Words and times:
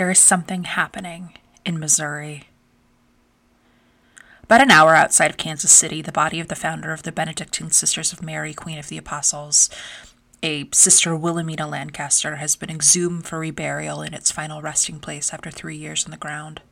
there 0.00 0.10
is 0.10 0.18
something 0.18 0.64
happening 0.64 1.34
in 1.66 1.78
Missouri. 1.78 2.44
About 4.44 4.62
an 4.62 4.70
hour 4.70 4.94
outside 4.94 5.30
of 5.30 5.36
Kansas 5.36 5.72
City, 5.72 6.00
the 6.00 6.10
body 6.10 6.40
of 6.40 6.48
the 6.48 6.54
founder 6.54 6.94
of 6.94 7.02
the 7.02 7.12
Benedictine 7.12 7.70
Sisters 7.70 8.10
of 8.10 8.22
Mary, 8.22 8.54
Queen 8.54 8.78
of 8.78 8.88
the 8.88 8.96
Apostles, 8.96 9.68
a 10.42 10.66
Sister 10.72 11.14
Wilhelmina 11.14 11.66
Lancaster, 11.66 12.36
has 12.36 12.56
been 12.56 12.70
exhumed 12.70 13.26
for 13.26 13.40
reburial 13.40 14.02
in 14.02 14.14
its 14.14 14.32
final 14.32 14.62
resting 14.62 15.00
place 15.00 15.34
after 15.34 15.50
three 15.50 15.76
years 15.76 16.06
in 16.06 16.10
the 16.10 16.16
ground. 16.16 16.62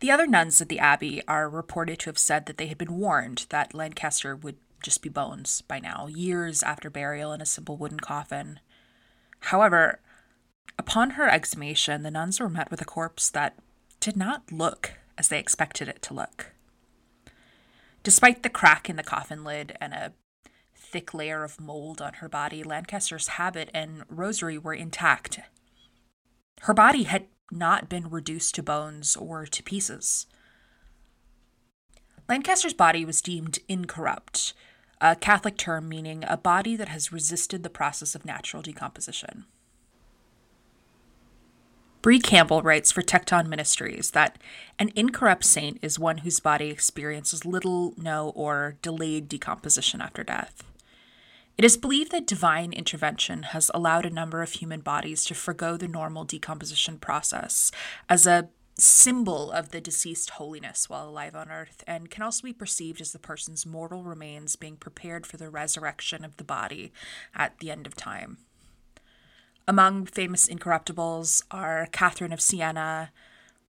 The 0.00 0.10
other 0.10 0.26
nuns 0.26 0.60
at 0.60 0.68
the 0.68 0.80
abbey 0.80 1.22
are 1.28 1.48
reported 1.48 2.00
to 2.00 2.10
have 2.10 2.18
said 2.18 2.46
that 2.46 2.58
they 2.58 2.66
had 2.66 2.78
been 2.78 2.98
warned 2.98 3.46
that 3.50 3.74
Lancaster 3.74 4.34
would 4.34 4.56
just 4.82 5.02
be 5.02 5.08
bones 5.08 5.62
by 5.68 5.78
now, 5.78 6.08
years 6.08 6.64
after 6.64 6.90
burial 6.90 7.32
in 7.32 7.40
a 7.40 7.46
simple 7.46 7.76
wooden 7.76 8.00
coffin. 8.00 8.58
However, 9.38 10.00
upon 10.78 11.10
her 11.10 11.28
exhumation, 11.28 12.02
the 12.02 12.10
nuns 12.10 12.40
were 12.40 12.48
met 12.48 12.70
with 12.70 12.80
a 12.80 12.86
corpse 12.86 13.30
that 13.30 13.58
did 14.00 14.16
not 14.16 14.52
look 14.52 14.92
as 15.16 15.28
they 15.28 15.38
expected 15.38 15.88
it 15.88 16.02
to 16.02 16.14
look. 16.14 16.52
Despite 18.02 18.42
the 18.42 18.50
crack 18.50 18.90
in 18.90 18.96
the 18.96 19.02
coffin 19.02 19.44
lid 19.44 19.76
and 19.80 19.94
a 19.94 20.12
thick 20.76 21.14
layer 21.14 21.42
of 21.42 21.60
mold 21.60 22.02
on 22.02 22.14
her 22.14 22.28
body, 22.28 22.62
Lancaster's 22.62 23.28
habit 23.28 23.70
and 23.72 24.04
rosary 24.08 24.58
were 24.58 24.74
intact. 24.74 25.40
Her 26.62 26.74
body 26.74 27.04
had 27.04 27.26
not 27.50 27.88
been 27.88 28.10
reduced 28.10 28.54
to 28.54 28.62
bones 28.62 29.16
or 29.16 29.46
to 29.46 29.62
pieces. 29.62 30.26
Lancaster's 32.28 32.74
body 32.74 33.04
was 33.04 33.20
deemed 33.20 33.58
incorrupt, 33.68 34.54
a 35.00 35.16
Catholic 35.16 35.56
term 35.56 35.88
meaning 35.88 36.24
a 36.26 36.36
body 36.36 36.76
that 36.76 36.88
has 36.88 37.12
resisted 37.12 37.62
the 37.62 37.70
process 37.70 38.14
of 38.14 38.24
natural 38.24 38.62
decomposition. 38.62 39.44
Bree 42.04 42.20
Campbell 42.20 42.60
writes 42.60 42.92
for 42.92 43.00
Tekton 43.00 43.46
Ministries 43.46 44.10
that 44.10 44.36
an 44.78 44.90
incorrupt 44.94 45.42
saint 45.42 45.78
is 45.80 45.98
one 45.98 46.18
whose 46.18 46.38
body 46.38 46.68
experiences 46.68 47.46
little, 47.46 47.94
no, 47.96 48.28
or 48.34 48.76
delayed 48.82 49.26
decomposition 49.26 50.02
after 50.02 50.22
death. 50.22 50.64
It 51.56 51.64
is 51.64 51.78
believed 51.78 52.12
that 52.12 52.26
divine 52.26 52.74
intervention 52.74 53.44
has 53.44 53.70
allowed 53.72 54.04
a 54.04 54.10
number 54.10 54.42
of 54.42 54.52
human 54.52 54.82
bodies 54.82 55.24
to 55.24 55.34
forego 55.34 55.78
the 55.78 55.88
normal 55.88 56.24
decomposition 56.24 56.98
process 56.98 57.72
as 58.06 58.26
a 58.26 58.50
symbol 58.78 59.50
of 59.50 59.70
the 59.70 59.80
deceased 59.80 60.28
holiness 60.28 60.90
while 60.90 61.08
alive 61.08 61.34
on 61.34 61.50
earth, 61.50 61.82
and 61.86 62.10
can 62.10 62.22
also 62.22 62.42
be 62.42 62.52
perceived 62.52 63.00
as 63.00 63.12
the 63.12 63.18
person's 63.18 63.64
mortal 63.64 64.02
remains 64.02 64.56
being 64.56 64.76
prepared 64.76 65.26
for 65.26 65.38
the 65.38 65.48
resurrection 65.48 66.22
of 66.22 66.36
the 66.36 66.44
body 66.44 66.92
at 67.34 67.58
the 67.60 67.70
end 67.70 67.86
of 67.86 67.96
time. 67.96 68.36
Among 69.66 70.06
famous 70.06 70.46
incorruptibles 70.46 71.42
are 71.50 71.88
Catherine 71.90 72.32
of 72.32 72.40
Siena, 72.40 73.10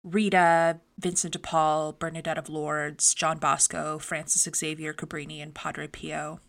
Rita, 0.04 0.80
Vincent 1.00 1.34
de 1.34 1.40
Paul, 1.40 1.94
Bernadette 1.94 2.38
of 2.38 2.50
Lourdes, 2.50 3.14
John 3.14 3.38
Bosco, 3.38 3.98
Francis 3.98 4.48
Xavier 4.56 4.94
Cabrini, 4.94 5.42
and 5.42 5.56
Padre 5.56 5.88
Pio 5.88 6.40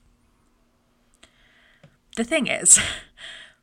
the 2.17 2.25
thing 2.25 2.49
is, 2.49 2.81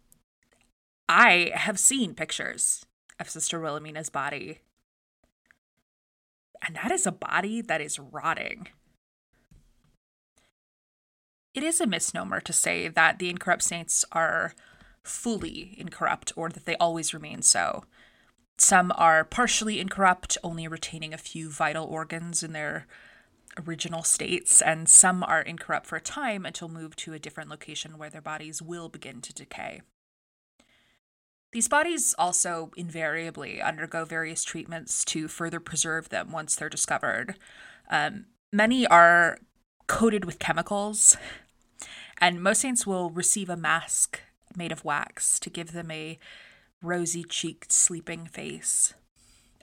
I 1.09 1.51
have 1.53 1.77
seen 1.77 2.15
pictures 2.15 2.85
of 3.19 3.29
Sister 3.29 3.59
Wilhelmina's 3.59 4.09
body. 4.09 4.61
And 6.65 6.77
that 6.77 6.91
is 6.91 7.05
a 7.05 7.11
body 7.11 7.61
that 7.61 7.81
is 7.81 7.99
rotting. 7.99 8.69
It 11.53 11.61
is 11.61 11.81
a 11.81 11.87
misnomer 11.87 12.39
to 12.39 12.53
say 12.53 12.87
that 12.87 13.19
the 13.19 13.29
incorrupt 13.29 13.63
saints 13.63 14.05
are 14.11 14.53
fully 15.03 15.75
incorrupt 15.77 16.31
or 16.35 16.49
that 16.49 16.65
they 16.65 16.75
always 16.77 17.13
remain 17.13 17.41
so. 17.41 17.83
Some 18.57 18.91
are 18.95 19.23
partially 19.23 19.79
incorrupt, 19.79 20.37
only 20.43 20.67
retaining 20.67 21.13
a 21.13 21.17
few 21.17 21.49
vital 21.49 21.85
organs 21.85 22.43
in 22.43 22.53
their 22.53 22.87
original 23.67 24.03
states, 24.03 24.61
and 24.61 24.87
some 24.87 25.23
are 25.23 25.41
incorrupt 25.41 25.85
for 25.85 25.95
a 25.95 26.01
time 26.01 26.45
until 26.45 26.69
moved 26.69 26.97
to 26.99 27.13
a 27.13 27.19
different 27.19 27.49
location 27.49 27.97
where 27.97 28.09
their 28.09 28.21
bodies 28.21 28.61
will 28.61 28.89
begin 28.89 29.21
to 29.21 29.33
decay. 29.33 29.81
These 31.51 31.67
bodies 31.67 32.15
also 32.17 32.71
invariably 32.75 33.61
undergo 33.61 34.05
various 34.05 34.43
treatments 34.43 35.05
to 35.05 35.27
further 35.27 35.59
preserve 35.59 36.09
them 36.09 36.31
once 36.31 36.55
they're 36.55 36.69
discovered. 36.69 37.35
Um, 37.91 38.25
many 38.51 38.87
are 38.87 39.37
coated 39.87 40.25
with 40.25 40.39
chemicals, 40.39 41.15
and 42.19 42.41
most 42.41 42.61
saints 42.61 42.87
will 42.87 43.11
receive 43.11 43.49
a 43.49 43.57
mask 43.57 44.21
made 44.57 44.71
of 44.71 44.85
wax 44.85 45.39
to 45.39 45.49
give 45.49 45.71
them 45.71 45.91
a 45.91 46.19
rosy 46.81 47.23
cheeked, 47.23 47.71
sleeping 47.71 48.25
face. 48.25 48.93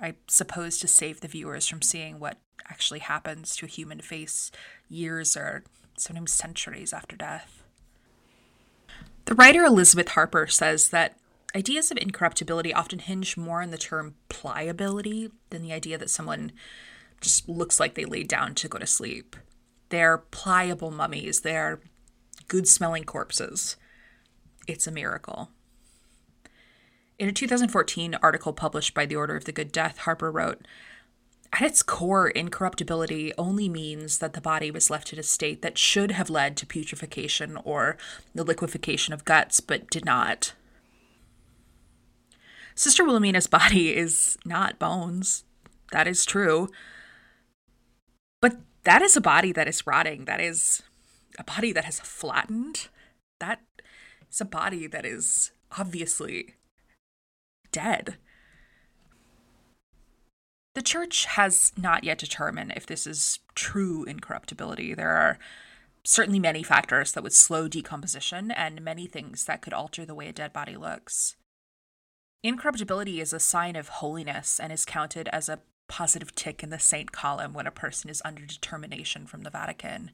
I 0.01 0.15
suppose 0.27 0.79
to 0.79 0.89
save 0.89 1.21
the 1.21 1.29
viewers 1.29 1.67
from 1.67 1.83
seeing 1.83 2.19
what 2.19 2.39
actually 2.69 3.01
happens 3.01 3.57
to 3.57 3.67
a 3.67 3.69
human 3.69 4.01
face 4.01 4.51
years 4.89 5.37
or 5.37 5.65
sometimes 5.97 6.33
centuries 6.33 6.93
after 6.93 7.17
death. 7.17 7.63
The 9.27 9.35
writer 9.35 9.65
Elizabeth 9.65 10.09
Harper 10.09 10.47
says 10.47 10.89
that 10.89 11.17
ideas 11.55 11.91
of 11.91 11.99
incorruptibility 11.99 12.73
often 12.73 13.01
hinge 13.01 13.37
more 13.37 13.63
on 13.63 13.71
the 13.71 13.79
term 13.79 14.15
pliability 14.29 15.31
than 15.51 15.63
the 15.63 15.73
idea 15.73 15.99
that 15.99 16.11
someone 16.11 16.53
just 17.21 17.49
looks 17.49 17.79
like 17.79 17.95
they 17.95 18.05
laid 18.05 18.29
down 18.29 18.55
to 18.55 18.69
go 18.69 18.79
to 18.79 18.87
sleep. 18.87 19.37
They're 19.91 20.19
pliable 20.19 20.91
mummies, 20.91 21.41
they're 21.41 21.81
good 22.49 22.67
smelling 22.67 23.05
corpses. 23.05 23.77
It's 24.71 24.87
a 24.87 24.93
miracle. 24.93 25.51
In 27.19 27.29
a 27.29 27.33
2014 27.33 28.17
article 28.23 28.53
published 28.53 28.95
by 28.95 29.05
the 29.05 29.17
Order 29.17 29.37
of 29.37 29.45
the 29.45 29.53
Good 29.53 29.73
Death, 29.73 29.99
Harper 29.99 30.31
wrote 30.31 30.67
at 31.53 31.63
its 31.63 31.83
core, 31.83 32.29
incorruptibility 32.29 33.33
only 33.37 33.69
means 33.69 34.19
that 34.19 34.35
the 34.35 34.41
body 34.41 34.71
was 34.71 34.89
left 34.89 35.13
in 35.13 35.19
a 35.19 35.23
state 35.23 35.63
that 35.63 35.77
should 35.77 36.13
have 36.13 36.31
led 36.31 36.57
to 36.57 36.67
putrefaction 36.67 37.59
or 37.65 37.97
the 38.35 38.45
liquefaction 38.45 39.13
of 39.13 39.25
guts, 39.25 39.59
but 39.59 39.91
did 39.91 40.05
not. 40.05 40.53
Sister 42.77 43.05
Wilhelmina's 43.05 43.49
body 43.49 43.97
is 43.97 44.39
not 44.45 44.79
bones. 44.79 45.45
That 45.91 46.07
is 46.07 46.25
true. 46.25 46.69
But 48.41 48.59
that 48.85 49.03
is 49.03 49.17
a 49.17 49.21
body 49.21 49.51
that 49.53 49.67
is 49.67 49.87
rotting. 49.87 50.27
That 50.27 50.41
is 50.41 50.83
a 51.37 51.45
body 51.45 51.73
that 51.73 51.85
has 51.85 51.99
flattened. 51.99 52.89
That 53.41 53.61
is 54.31 54.41
a 54.41 54.45
body 54.45 54.87
that 54.87 55.05
is 55.05 55.53
obviously 55.79 56.55
dead. 57.73 58.17
The 60.75 60.83
church 60.83 61.25
has 61.25 61.73
not 61.77 62.05
yet 62.05 62.19
determined 62.19 62.73
if 62.77 62.87
this 62.87 63.07
is 63.07 63.41
true 63.55 64.05
incorruptibility. 64.05 64.95
There 64.95 65.11
are 65.11 65.39
certainly 66.05 66.39
many 66.39 66.63
factors 66.63 67.13
that 67.13 67.23
would 67.23 67.33
slow 67.33 67.69
decomposition 67.69 68.51
and 68.51 68.81
many 68.81 69.07
things 69.07 69.45
that 69.45 69.63
could 69.63 69.73
alter 69.73 70.07
the 70.07 70.15
way 70.15 70.29
a 70.29 70.33
dead 70.33 70.53
body 70.53 70.77
looks. 70.77 71.37
Incorruptibility 72.43 73.21
is 73.21 73.33
a 73.33 73.41
sign 73.41 73.77
of 73.77 73.89
holiness 73.89 74.59
and 74.59 74.73
is 74.73 74.85
counted 74.85 75.29
as 75.29 75.49
a 75.49 75.61
positive 75.89 76.35
tick 76.35 76.63
in 76.63 76.71
the 76.71 76.79
saint 76.79 77.13
column 77.13 77.53
when 77.53 77.67
a 77.67 77.73
person 77.73 78.09
is 78.09 78.23
under 78.25 78.47
determination 78.47 79.27
from 79.27 79.43
the 79.43 79.51
Vatican. 79.51 80.13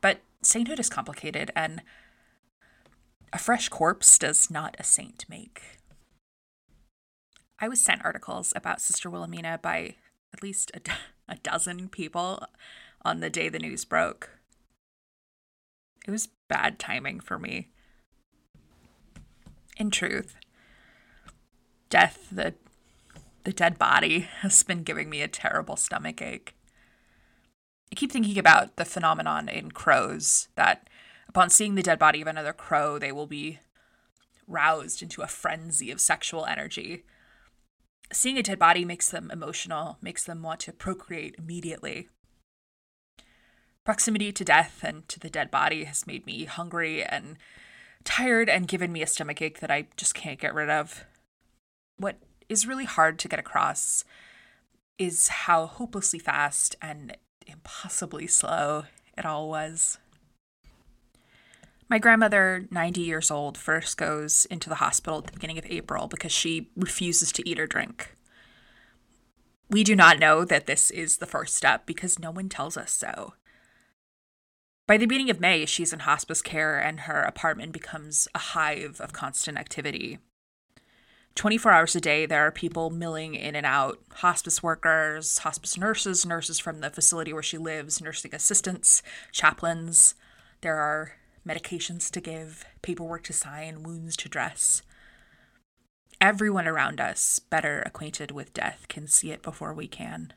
But 0.00 0.20
sainthood 0.40 0.78
is 0.78 0.88
complicated, 0.88 1.50
and 1.56 1.82
a 3.34 3.38
fresh 3.38 3.68
corpse 3.68 4.16
does 4.16 4.48
not 4.48 4.76
a 4.78 4.84
saint 4.84 5.24
make. 5.28 5.80
I 7.58 7.68
was 7.68 7.82
sent 7.82 8.04
articles 8.04 8.52
about 8.54 8.80
Sister 8.80 9.10
Wilhelmina 9.10 9.58
by 9.60 9.96
at 10.32 10.42
least 10.42 10.70
a, 10.72 10.78
do- 10.78 10.92
a 11.28 11.36
dozen 11.36 11.88
people 11.88 12.46
on 13.04 13.18
the 13.18 13.28
day 13.28 13.48
the 13.48 13.58
news 13.58 13.84
broke. 13.84 14.30
It 16.06 16.12
was 16.12 16.28
bad 16.48 16.78
timing 16.78 17.18
for 17.18 17.38
me. 17.38 17.70
In 19.76 19.90
truth, 19.90 20.36
death, 21.90 22.28
the 22.30 22.54
the 23.42 23.52
dead 23.52 23.78
body, 23.78 24.20
has 24.40 24.62
been 24.62 24.84
giving 24.84 25.10
me 25.10 25.20
a 25.20 25.28
terrible 25.28 25.76
stomach 25.76 26.22
ache. 26.22 26.54
I 27.92 27.96
keep 27.96 28.12
thinking 28.12 28.38
about 28.38 28.76
the 28.76 28.84
phenomenon 28.84 29.48
in 29.48 29.70
crows 29.72 30.48
that 30.54 30.88
upon 31.34 31.50
seeing 31.50 31.74
the 31.74 31.82
dead 31.82 31.98
body 31.98 32.20
of 32.20 32.28
another 32.28 32.52
crow, 32.52 32.98
they 32.98 33.12
will 33.12 33.26
be 33.26 33.58
roused 34.46 35.02
into 35.02 35.22
a 35.22 35.26
frenzy 35.26 35.90
of 35.90 36.00
sexual 36.00 36.46
energy 36.46 37.04
seeing 38.12 38.38
a 38.38 38.42
dead 38.42 38.58
body 38.58 38.84
makes 38.84 39.10
them 39.10 39.30
emotional, 39.30 39.98
makes 40.00 40.24
them 40.24 40.42
want 40.42 40.60
to 40.60 40.72
procreate 40.72 41.34
immediately. 41.38 42.08
Proximity 43.84 44.32
to 44.32 44.44
death 44.44 44.82
and 44.82 45.06
to 45.08 45.20
the 45.20 45.30
dead 45.30 45.50
body 45.50 45.84
has 45.84 46.06
made 46.06 46.24
me 46.24 46.44
hungry 46.44 47.02
and 47.02 47.36
tired 48.02 48.48
and 48.48 48.68
given 48.68 48.92
me 48.92 49.02
a 49.02 49.06
stomachache 49.06 49.60
that 49.60 49.70
I 49.70 49.88
just 49.96 50.14
can't 50.14 50.40
get 50.40 50.54
rid 50.54 50.70
of. 50.70 51.04
What 51.96 52.16
is 52.48 52.66
really 52.66 52.86
hard 52.86 53.18
to 53.20 53.28
get 53.28 53.38
across 53.38 54.04
is 54.98 55.28
how 55.28 55.66
hopelessly 55.66 56.18
fast 56.18 56.76
and 56.80 57.16
impossibly 57.46 58.26
slow 58.26 58.84
it 59.18 59.26
all 59.26 59.48
was. 59.48 59.98
My 61.88 61.98
grandmother, 61.98 62.66
90 62.70 63.00
years 63.00 63.30
old, 63.30 63.58
first 63.58 63.96
goes 63.96 64.46
into 64.46 64.68
the 64.68 64.76
hospital 64.76 65.18
at 65.18 65.26
the 65.26 65.32
beginning 65.32 65.58
of 65.58 65.66
April 65.66 66.06
because 66.06 66.32
she 66.32 66.70
refuses 66.76 67.30
to 67.32 67.48
eat 67.48 67.60
or 67.60 67.66
drink. 67.66 68.16
We 69.70 69.84
do 69.84 69.94
not 69.94 70.18
know 70.18 70.44
that 70.44 70.66
this 70.66 70.90
is 70.90 71.18
the 71.18 71.26
first 71.26 71.54
step 71.54 71.86
because 71.86 72.18
no 72.18 72.30
one 72.30 72.48
tells 72.48 72.76
us 72.76 72.90
so. 72.90 73.34
By 74.86 74.98
the 74.98 75.06
beginning 75.06 75.30
of 75.30 75.40
May, 75.40 75.64
she's 75.66 75.92
in 75.92 76.00
hospice 76.00 76.42
care 76.42 76.78
and 76.78 77.00
her 77.00 77.22
apartment 77.22 77.72
becomes 77.72 78.28
a 78.34 78.38
hive 78.38 79.00
of 79.00 79.12
constant 79.12 79.58
activity. 79.58 80.18
24 81.34 81.72
hours 81.72 81.96
a 81.96 82.00
day, 82.00 82.26
there 82.26 82.46
are 82.46 82.52
people 82.52 82.90
milling 82.90 83.34
in 83.34 83.56
and 83.56 83.66
out 83.66 83.98
hospice 84.16 84.62
workers, 84.62 85.38
hospice 85.38 85.76
nurses, 85.76 86.24
nurses 86.24 86.58
from 86.60 86.80
the 86.80 86.90
facility 86.90 87.32
where 87.32 87.42
she 87.42 87.58
lives, 87.58 88.00
nursing 88.00 88.34
assistants, 88.34 89.02
chaplains. 89.32 90.14
There 90.60 90.76
are 90.76 91.14
medications 91.46 92.10
to 92.10 92.20
give, 92.20 92.64
paperwork 92.82 93.24
to 93.24 93.32
sign, 93.32 93.82
wounds 93.82 94.16
to 94.16 94.28
dress. 94.28 94.82
Everyone 96.20 96.66
around 96.66 97.00
us, 97.00 97.38
better 97.38 97.82
acquainted 97.84 98.30
with 98.30 98.54
death, 98.54 98.86
can 98.88 99.06
see 99.06 99.30
it 99.30 99.42
before 99.42 99.74
we 99.74 99.86
can. 99.86 100.32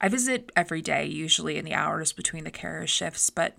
I 0.00 0.08
visit 0.08 0.50
every 0.56 0.82
day, 0.82 1.06
usually 1.06 1.56
in 1.56 1.64
the 1.64 1.74
hours 1.74 2.12
between 2.12 2.44
the 2.44 2.50
carer 2.50 2.86
shifts, 2.86 3.30
but 3.30 3.56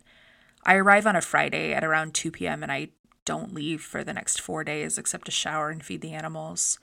I 0.63 0.75
arrive 0.75 1.07
on 1.07 1.15
a 1.15 1.21
Friday 1.21 1.73
at 1.73 1.83
around 1.83 2.13
2 2.13 2.31
p.m. 2.31 2.63
and 2.63 2.71
I 2.71 2.89
don't 3.25 3.53
leave 3.53 3.81
for 3.81 4.03
the 4.03 4.13
next 4.13 4.41
four 4.41 4.63
days 4.63 4.97
except 4.97 5.25
to 5.25 5.31
shower 5.31 5.69
and 5.69 5.83
feed 5.83 6.01
the 6.01 6.13
animals. 6.13 6.79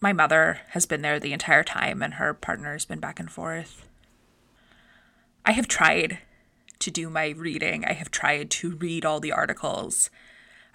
My 0.00 0.12
mother 0.12 0.60
has 0.70 0.86
been 0.86 1.02
there 1.02 1.20
the 1.20 1.32
entire 1.32 1.62
time, 1.62 2.02
and 2.02 2.14
her 2.14 2.32
partner 2.32 2.72
has 2.72 2.84
been 2.84 3.00
back 3.00 3.20
and 3.20 3.30
forth. 3.30 3.86
I 5.44 5.52
have 5.52 5.68
tried 5.68 6.18
to 6.80 6.90
do 6.90 7.08
my 7.08 7.28
reading, 7.28 7.84
I 7.84 7.92
have 7.92 8.10
tried 8.10 8.50
to 8.50 8.76
read 8.76 9.04
all 9.04 9.20
the 9.20 9.32
articles. 9.32 10.10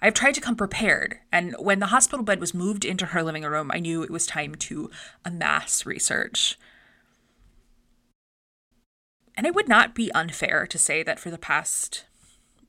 I've 0.00 0.14
tried 0.14 0.34
to 0.34 0.40
come 0.40 0.56
prepared, 0.56 1.18
and 1.32 1.54
when 1.58 1.78
the 1.78 1.86
hospital 1.86 2.24
bed 2.24 2.40
was 2.40 2.54
moved 2.54 2.84
into 2.84 3.06
her 3.06 3.22
living 3.22 3.44
room, 3.44 3.70
I 3.72 3.78
knew 3.78 4.02
it 4.02 4.10
was 4.10 4.26
time 4.26 4.54
to 4.56 4.90
amass 5.24 5.86
research. 5.86 6.58
And 9.36 9.46
it 9.46 9.54
would 9.54 9.68
not 9.68 9.94
be 9.94 10.12
unfair 10.12 10.66
to 10.66 10.78
say 10.78 11.02
that 11.02 11.18
for 11.18 11.30
the 11.30 11.38
past 11.38 12.04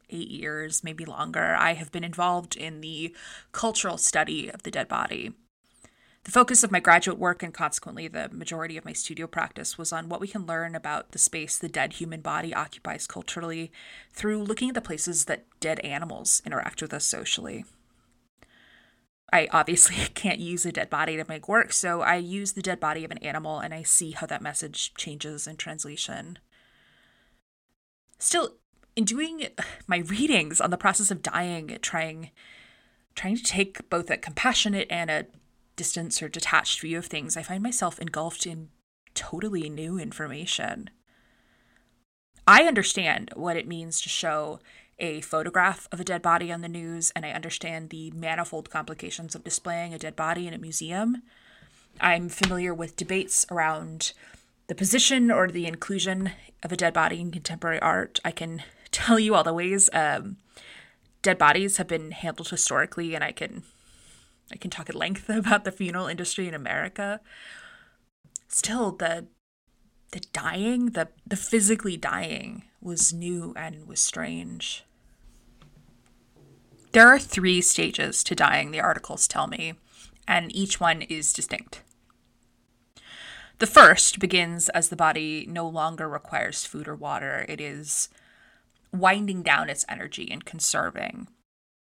eight 0.10 0.30
years, 0.30 0.83
maybe 0.83 1.06
longer, 1.06 1.56
I 1.56 1.74
have 1.74 1.92
been 1.92 2.04
involved 2.04 2.56
in 2.56 2.81
the 2.81 3.16
cultural 3.51 3.98
study 3.98 4.50
of 4.50 4.63
the 4.63 4.72
dead 4.72 4.88
body. 4.88 5.33
The 6.28 6.34
focus 6.34 6.62
of 6.62 6.74
my 6.74 6.82
graduate 6.82 7.18
work 7.18 7.42
and 7.42 7.54
consequently 7.54 8.10
the 8.10 8.28
majority 8.28 8.76
of 8.76 8.84
my 8.84 8.92
studio 8.92 9.28
practice 9.28 9.78
was 9.78 9.94
on 9.94 10.10
what 10.10 10.20
we 10.20 10.28
can 10.28 10.46
learn 10.46 10.76
about 10.76 11.14
the 11.14 11.20
space 11.20 11.58
the 11.58 11.70
dead 11.70 11.94
human 11.94 12.20
body 12.20 12.54
occupies 12.54 13.08
culturally 13.08 13.72
through 14.12 14.44
looking 14.44 14.68
at 14.68 14.76
the 14.76 14.82
places 14.82 15.24
that 15.26 15.46
dead 15.62 15.80
animals 15.86 16.42
interact 16.46 16.82
with 16.82 16.94
us 16.94 17.06
socially. 17.06 17.64
I 19.32 19.48
obviously 19.54 19.96
can't 20.16 20.42
use 20.42 20.66
a 20.66 20.74
dead 20.74 20.90
body 20.90 21.16
to 21.16 21.24
make 21.30 21.48
work, 21.48 21.72
so 21.72 22.02
I 22.02 22.18
use 22.18 22.52
the 22.52 22.62
dead 22.62 22.82
body 22.82 23.06
of 23.06 23.12
an 23.12 23.20
animal 23.20 23.60
and 23.60 23.74
I 23.74 23.84
see 23.84 24.12
how 24.12 24.28
that 24.28 24.42
message 24.42 24.94
changes 24.96 25.48
in 25.48 25.56
translation. 25.56 26.40
Still, 28.20 28.56
in 28.98 29.06
doing 29.06 29.48
my 29.88 30.00
readings 30.00 30.60
on 30.60 30.72
the 30.72 30.78
process 30.78 31.10
of 31.10 31.24
dying, 31.24 31.78
trying 31.82 32.32
trying 33.16 33.38
to 33.38 33.44
take 33.44 33.90
both 33.90 34.12
a 34.12 34.18
compassionate 34.18 34.88
and 34.92 35.10
a 35.10 35.26
distance 35.78 36.22
or 36.22 36.28
detached 36.28 36.82
view 36.82 36.98
of 36.98 37.06
things, 37.06 37.38
I 37.38 37.44
find 37.44 37.64
myself 37.64 38.00
engulfed 38.00 38.46
in 38.46 38.68
totally 39.14 39.70
new 39.70 39.98
information. 39.98 40.90
I 42.46 42.64
understand 42.64 43.32
what 43.36 43.56
it 43.56 43.68
means 43.68 44.02
to 44.02 44.10
show 44.10 44.60
a 45.00 45.22
photograph 45.22 45.88
of 45.92 46.00
a 46.00 46.04
dead 46.04 46.22
body 46.22 46.52
on 46.52 46.62
the 46.62 46.68
news, 46.68 47.12
and 47.16 47.26
I 47.26 47.32
understand 47.32 47.90
the 47.90 48.12
manifold 48.12 48.70
complications 48.70 49.36
of 49.36 49.44
displaying 49.44 49.94
a 49.94 50.00
dead 50.00 50.16
body 50.16 50.48
in 50.48 50.54
a 50.54 50.58
museum. 50.58 51.22
I'm 52.02 52.30
familiar 52.30 52.74
with 52.74 52.96
debates 52.96 53.46
around 53.52 54.14
the 54.68 54.76
position 54.76 55.32
or 55.32 55.48
the 55.48 55.66
inclusion 55.66 56.32
of 56.64 56.72
a 56.72 56.78
dead 56.78 56.94
body 56.94 57.22
in 57.22 57.32
contemporary 57.32 57.80
art. 57.80 58.20
I 58.26 58.32
can 58.32 58.64
tell 58.92 59.20
you 59.20 59.36
all 59.36 59.44
the 59.44 59.54
ways 59.54 59.90
um, 59.94 60.38
dead 61.22 61.38
bodies 61.38 61.78
have 61.78 61.88
been 61.88 62.12
handled 62.12 62.50
historically, 62.50 63.14
and 63.14 63.24
I 63.24 63.32
can 63.32 63.64
I 64.52 64.58
can 64.58 64.72
talk 64.72 64.90
at 64.90 64.96
length 64.96 65.30
about 65.30 65.64
the 65.64 65.72
funeral 65.72 66.08
industry 66.08 66.48
in 66.48 66.54
America. 66.54 67.20
Still, 68.48 68.92
the 68.92 69.28
the 70.12 70.22
dying, 70.32 70.92
the 70.92 71.10
the 71.26 71.36
physically 71.36 71.98
dying 71.98 72.64
was 72.82 73.14
new 73.14 73.54
and 73.58 73.88
was 73.88 74.00
strange. 74.00 74.86
There 76.94 77.08
are 77.08 77.20
three 77.20 77.62
stages 77.62 78.24
to 78.24 78.36
dying, 78.36 78.71
the 78.71 78.80
articles 78.80 79.28
tell 79.28 79.48
me, 79.48 79.74
and 80.28 80.56
each 80.56 80.80
one 80.80 81.02
is 81.04 81.33
distinct. 81.33 81.83
The 83.60 83.68
first 83.68 84.19
begins 84.19 84.69
as 84.69 84.90
the 84.90 84.95
body 84.95 85.45
no 85.50 85.68
longer 85.68 86.07
requires 86.07 86.66
food 86.66 86.88
or 86.88 86.95
water. 86.95 87.45
It 87.50 87.60
is 87.60 88.10
winding 88.94 89.42
down 89.42 89.69
its 89.69 89.86
energy 89.90 90.30
and 90.31 90.45
conserving. 90.45 91.28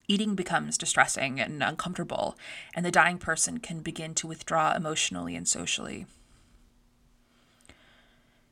Eating 0.07 0.35
becomes 0.35 0.77
distressing 0.77 1.39
and 1.39 1.61
uncomfortable, 1.61 2.37
and 2.73 2.85
the 2.85 2.91
dying 2.91 3.17
person 3.17 3.59
can 3.59 3.81
begin 3.81 4.15
to 4.15 4.27
withdraw 4.27 4.73
emotionally 4.73 5.35
and 5.35 5.47
socially. 5.47 6.05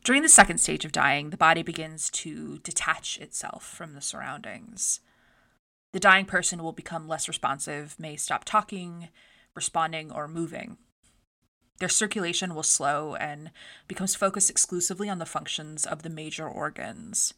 During 0.03 0.21
the 0.21 0.29
second 0.29 0.59
stage 0.59 0.85
of 0.85 0.91
dying, 0.91 1.29
the 1.29 1.37
body 1.37 1.63
begins 1.63 2.09
to 2.11 2.59
detach 2.59 3.17
itself 3.19 3.65
from 3.65 3.93
the 3.93 4.01
surroundings. 4.01 4.99
The 5.93 5.99
dying 5.99 6.25
person 6.25 6.61
will 6.61 6.73
become 6.73 7.07
less 7.07 7.27
responsive, 7.27 7.95
may 7.97 8.17
stop 8.17 8.43
talking, 8.43 9.07
responding, 9.55 10.11
or 10.11 10.27
moving. 10.27 10.77
Their 11.79 11.89
circulation 11.89 12.53
will 12.53 12.63
slow 12.63 13.15
and 13.15 13.49
becomes 13.87 14.13
focused 14.13 14.49
exclusively 14.49 15.09
on 15.09 15.19
the 15.19 15.25
functions 15.25 15.85
of 15.85 16.03
the 16.03 16.09
major 16.09 16.47
organs. 16.47 17.33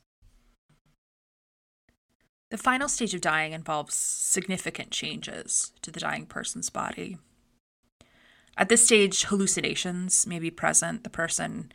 The 2.50 2.58
final 2.58 2.88
stage 2.88 3.13
of 3.13 3.22
dying 3.22 3.51
involves 3.51 3.94
significant 3.94 4.92
changes 4.92 5.74
to 5.82 5.92
the 5.92 6.00
dying 6.00 6.25
person's 6.25 6.70
body. 6.70 7.18
At 8.58 8.70
this 8.70 8.86
stage, 8.86 9.25
hallucinations 9.25 10.25
may 10.25 10.39
be 10.39 10.50
present. 10.50 11.04
The 11.04 11.10
person 11.10 11.72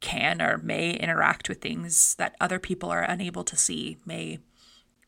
can 0.00 0.40
or 0.40 0.58
may 0.58 0.92
interact 0.92 1.48
with 1.48 1.60
things 1.60 2.14
that 2.14 2.36
other 2.40 2.58
people 2.58 2.90
are 2.90 3.02
unable 3.02 3.44
to 3.44 3.56
see, 3.56 3.98
may 4.06 4.38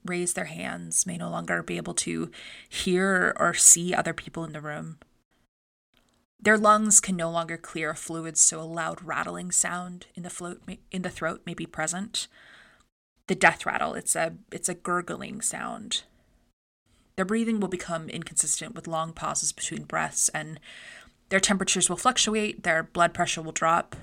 raise 0.04 0.34
their 0.34 0.46
hands, 0.46 1.06
may 1.06 1.16
no 1.16 1.30
longer 1.30 1.62
be 1.62 1.76
able 1.76 1.94
to 1.94 2.30
hear 2.68 3.34
or 3.38 3.54
see 3.54 3.94
other 3.94 4.12
people 4.12 4.44
in 4.44 4.52
the 4.52 4.60
room. 4.60 4.98
Their 6.42 6.58
lungs 6.58 7.00
can 7.00 7.16
no 7.16 7.30
longer 7.30 7.56
clear 7.56 7.94
fluids, 7.94 8.40
so 8.40 8.60
a 8.60 8.62
loud 8.62 9.02
rattling 9.02 9.50
sound 9.50 10.06
in 10.14 10.22
the, 10.22 10.30
float, 10.30 10.62
in 10.90 11.02
the 11.02 11.10
throat 11.10 11.42
may 11.44 11.54
be 11.54 11.66
present 11.66 12.28
the 13.30 13.36
death 13.36 13.64
rattle. 13.64 13.94
It's 13.94 14.16
a 14.16 14.34
it's 14.50 14.68
a 14.68 14.74
gurgling 14.74 15.40
sound. 15.40 16.02
Their 17.14 17.24
breathing 17.24 17.60
will 17.60 17.68
become 17.68 18.08
inconsistent 18.08 18.74
with 18.74 18.88
long 18.88 19.12
pauses 19.12 19.52
between 19.52 19.84
breaths 19.84 20.30
and 20.30 20.58
their 21.28 21.38
temperatures 21.38 21.88
will 21.88 21.96
fluctuate, 21.96 22.64
their 22.64 22.82
blood 22.82 23.14
pressure 23.14 23.40
will 23.40 23.52
drop. 23.52 23.94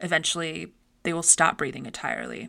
Eventually, 0.00 0.72
they 1.02 1.12
will 1.12 1.22
stop 1.22 1.58
breathing 1.58 1.84
entirely. 1.84 2.48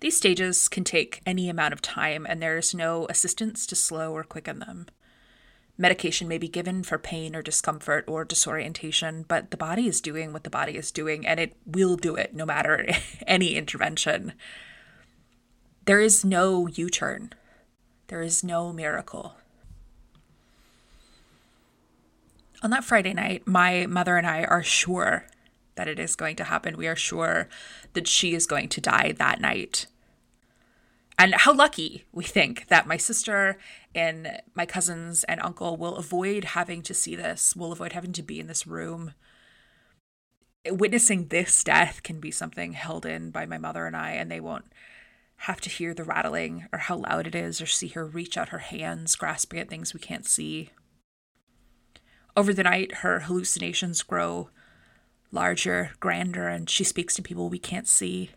These 0.00 0.18
stages 0.18 0.68
can 0.68 0.84
take 0.84 1.22
any 1.24 1.48
amount 1.48 1.72
of 1.72 1.80
time, 1.80 2.26
and 2.28 2.42
there 2.42 2.58
is 2.58 2.74
no 2.74 3.06
assistance 3.08 3.66
to 3.68 3.74
slow 3.74 4.14
or 4.14 4.22
quicken 4.22 4.58
them. 4.58 4.84
Medication 5.78 6.28
may 6.28 6.38
be 6.38 6.48
given 6.48 6.82
for 6.82 6.98
pain 6.98 7.34
or 7.34 7.42
discomfort 7.42 8.04
or 8.06 8.24
disorientation, 8.24 9.24
but 9.26 9.50
the 9.50 9.56
body 9.56 9.86
is 9.86 10.00
doing 10.00 10.32
what 10.32 10.44
the 10.44 10.50
body 10.50 10.76
is 10.76 10.90
doing, 10.90 11.26
and 11.26 11.40
it 11.40 11.56
will 11.64 11.96
do 11.96 12.14
it 12.14 12.34
no 12.34 12.44
matter 12.44 12.86
any 13.26 13.56
intervention. 13.56 14.34
There 15.86 16.00
is 16.00 16.24
no 16.24 16.66
U 16.68 16.90
turn, 16.90 17.32
there 18.08 18.22
is 18.22 18.44
no 18.44 18.72
miracle. 18.72 19.34
On 22.62 22.70
that 22.70 22.84
Friday 22.84 23.12
night, 23.12 23.46
my 23.46 23.86
mother 23.86 24.16
and 24.16 24.26
I 24.26 24.44
are 24.44 24.62
sure 24.62 25.26
that 25.74 25.88
it 25.88 25.98
is 25.98 26.14
going 26.14 26.36
to 26.36 26.44
happen. 26.44 26.76
We 26.76 26.86
are 26.86 26.94
sure 26.94 27.48
that 27.94 28.06
she 28.06 28.34
is 28.34 28.46
going 28.46 28.68
to 28.68 28.80
die 28.80 29.12
that 29.18 29.40
night. 29.40 29.86
And 31.18 31.34
how 31.34 31.52
lucky 31.52 32.04
we 32.12 32.24
think 32.24 32.68
that 32.68 32.86
my 32.86 32.96
sister 32.96 33.58
and 33.94 34.40
my 34.54 34.66
cousins 34.66 35.24
and 35.24 35.40
uncle 35.40 35.76
will 35.76 35.96
avoid 35.96 36.44
having 36.44 36.82
to 36.82 36.94
see 36.94 37.14
this, 37.14 37.54
will 37.54 37.72
avoid 37.72 37.92
having 37.92 38.12
to 38.14 38.22
be 38.22 38.40
in 38.40 38.46
this 38.46 38.66
room. 38.66 39.14
Witnessing 40.68 41.28
this 41.28 41.62
death 41.62 42.02
can 42.02 42.18
be 42.18 42.30
something 42.30 42.72
held 42.72 43.04
in 43.04 43.30
by 43.30 43.46
my 43.46 43.58
mother 43.58 43.86
and 43.86 43.96
I, 43.96 44.12
and 44.12 44.30
they 44.30 44.40
won't 44.40 44.72
have 45.36 45.60
to 45.60 45.70
hear 45.70 45.92
the 45.92 46.04
rattling 46.04 46.66
or 46.72 46.78
how 46.78 46.96
loud 46.96 47.26
it 47.26 47.34
is 47.34 47.60
or 47.60 47.66
see 47.66 47.88
her 47.88 48.06
reach 48.06 48.36
out 48.36 48.50
her 48.50 48.58
hands, 48.58 49.16
grasping 49.16 49.58
at 49.58 49.68
things 49.68 49.92
we 49.92 50.00
can't 50.00 50.26
see. 50.26 50.70
Over 52.36 52.54
the 52.54 52.62
night, 52.62 52.96
her 52.96 53.20
hallucinations 53.20 54.02
grow 54.02 54.50
larger, 55.32 55.92
grander, 55.98 56.46
and 56.46 56.70
she 56.70 56.84
speaks 56.84 57.16
to 57.16 57.22
people 57.22 57.48
we 57.48 57.58
can't 57.58 57.88
see. 57.88 58.30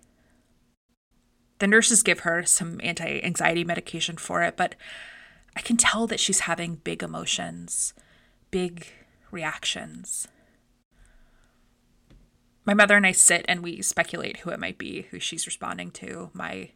The 1.59 1.67
nurses 1.67 2.03
give 2.03 2.21
her 2.21 2.43
some 2.43 2.79
anti 2.83 3.21
anxiety 3.23 3.63
medication 3.63 4.17
for 4.17 4.41
it, 4.43 4.57
but 4.57 4.75
I 5.55 5.61
can 5.61 5.77
tell 5.77 6.05
that 6.07 6.19
she's 6.19 6.41
having 6.41 6.75
big 6.75 7.01
emotions, 7.01 7.93
big 8.51 8.87
reactions. 9.31 10.27
My 12.65 12.73
mother 12.73 12.97
and 12.97 13.05
I 13.05 13.11
sit 13.11 13.45
and 13.47 13.61
we 13.61 13.81
speculate 13.81 14.37
who 14.37 14.49
it 14.49 14.59
might 14.59 14.77
be, 14.77 15.03
who 15.11 15.19
she's 15.19 15.45
responding 15.45 15.91
to. 15.91 16.31
My 16.33 16.71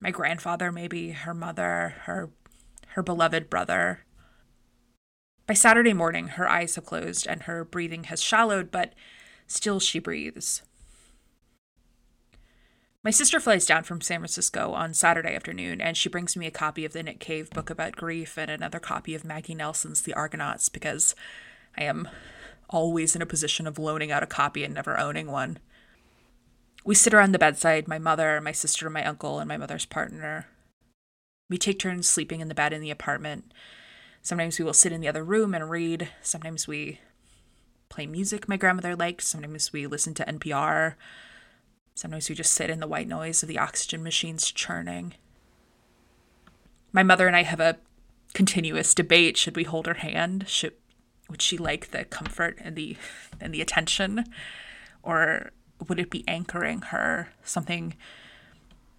my 0.00 0.10
grandfather, 0.10 0.72
maybe 0.72 1.10
her 1.10 1.34
mother, 1.34 1.96
her 2.04 2.30
her 2.88 3.02
beloved 3.02 3.50
brother. 3.50 4.00
By 5.46 5.54
Saturday 5.54 5.92
morning, 5.92 6.28
her 6.28 6.48
eyes 6.48 6.76
have 6.76 6.86
closed 6.86 7.26
and 7.26 7.42
her 7.42 7.64
breathing 7.64 8.04
has 8.04 8.22
shallowed, 8.22 8.70
but 8.70 8.94
still 9.46 9.80
she 9.80 9.98
breathes. 9.98 10.62
My 13.02 13.10
sister 13.10 13.40
flies 13.40 13.64
down 13.64 13.84
from 13.84 14.02
San 14.02 14.20
Francisco 14.20 14.72
on 14.72 14.92
Saturday 14.92 15.34
afternoon, 15.34 15.80
and 15.80 15.96
she 15.96 16.10
brings 16.10 16.36
me 16.36 16.46
a 16.46 16.50
copy 16.50 16.84
of 16.84 16.92
the 16.92 17.02
Nick 17.02 17.18
Cave 17.18 17.48
book 17.48 17.70
about 17.70 17.96
grief 17.96 18.36
and 18.36 18.50
another 18.50 18.78
copy 18.78 19.14
of 19.14 19.24
Maggie 19.24 19.54
Nelson's 19.54 20.02
The 20.02 20.12
Argonauts 20.12 20.68
because 20.68 21.14
I 21.78 21.84
am 21.84 22.10
always 22.68 23.16
in 23.16 23.22
a 23.22 23.26
position 23.26 23.66
of 23.66 23.78
loaning 23.78 24.12
out 24.12 24.22
a 24.22 24.26
copy 24.26 24.64
and 24.64 24.74
never 24.74 25.00
owning 25.00 25.30
one. 25.30 25.58
We 26.84 26.94
sit 26.94 27.14
around 27.14 27.32
the 27.32 27.38
bedside, 27.38 27.88
my 27.88 27.98
mother, 27.98 28.38
my 28.38 28.52
sister, 28.52 28.90
my 28.90 29.04
uncle, 29.04 29.38
and 29.38 29.48
my 29.48 29.56
mother's 29.56 29.86
partner. 29.86 30.48
We 31.48 31.56
take 31.56 31.78
turns 31.78 32.06
sleeping 32.06 32.40
in 32.40 32.48
the 32.48 32.54
bed 32.54 32.74
in 32.74 32.82
the 32.82 32.90
apartment. 32.90 33.54
Sometimes 34.20 34.58
we 34.58 34.64
will 34.66 34.74
sit 34.74 34.92
in 34.92 35.00
the 35.00 35.08
other 35.08 35.24
room 35.24 35.54
and 35.54 35.70
read. 35.70 36.10
Sometimes 36.20 36.68
we 36.68 37.00
play 37.88 38.06
music 38.06 38.46
my 38.46 38.58
grandmother 38.58 38.94
liked. 38.94 39.22
Sometimes 39.22 39.72
we 39.72 39.86
listen 39.86 40.12
to 40.14 40.24
NPR. 40.26 40.96
Sometimes 41.94 42.28
we 42.28 42.34
just 42.34 42.54
sit 42.54 42.70
in 42.70 42.80
the 42.80 42.86
white 42.86 43.08
noise 43.08 43.42
of 43.42 43.48
the 43.48 43.58
oxygen 43.58 44.02
machines 44.02 44.50
churning. 44.50 45.14
My 46.92 47.02
mother 47.02 47.26
and 47.26 47.36
I 47.36 47.42
have 47.42 47.60
a 47.60 47.78
continuous 48.32 48.94
debate. 48.94 49.36
Should 49.36 49.56
we 49.56 49.64
hold 49.64 49.86
her 49.86 49.94
hand? 49.94 50.48
Should 50.48 50.74
would 51.28 51.42
she 51.42 51.56
like 51.56 51.92
the 51.92 52.04
comfort 52.04 52.58
and 52.60 52.74
the 52.74 52.96
and 53.40 53.54
the 53.54 53.60
attention? 53.60 54.24
Or 55.02 55.52
would 55.88 56.00
it 56.00 56.10
be 56.10 56.24
anchoring 56.26 56.82
her 56.82 57.28
something 57.44 57.94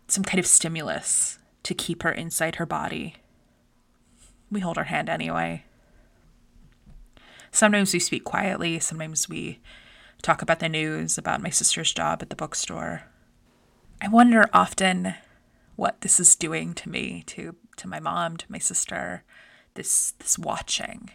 some 0.07 0.23
kind 0.23 0.39
of 0.39 0.47
stimulus 0.47 1.37
to 1.63 1.73
keep 1.73 2.03
her 2.03 2.11
inside 2.11 2.55
her 2.55 2.65
body? 2.65 3.15
We 4.49 4.61
hold 4.61 4.77
her 4.77 4.85
hand 4.85 5.09
anyway. 5.09 5.65
Sometimes 7.51 7.93
we 7.93 7.99
speak 7.99 8.23
quietly, 8.23 8.79
sometimes 8.79 9.27
we 9.27 9.59
talk 10.21 10.41
about 10.41 10.59
the 10.59 10.69
news, 10.69 11.17
about 11.17 11.41
my 11.41 11.49
sister's 11.49 11.93
job 11.93 12.21
at 12.21 12.29
the 12.29 12.35
bookstore. 12.35 13.03
I 14.01 14.07
wonder 14.07 14.49
often 14.53 15.15
what 15.75 16.01
this 16.01 16.19
is 16.19 16.35
doing 16.35 16.73
to 16.75 16.89
me, 16.89 17.23
to 17.27 17.55
to 17.77 17.87
my 17.87 17.99
mom, 17.99 18.37
to 18.37 18.51
my 18.51 18.59
sister, 18.59 19.23
this 19.75 20.11
this 20.19 20.37
watching. 20.37 21.11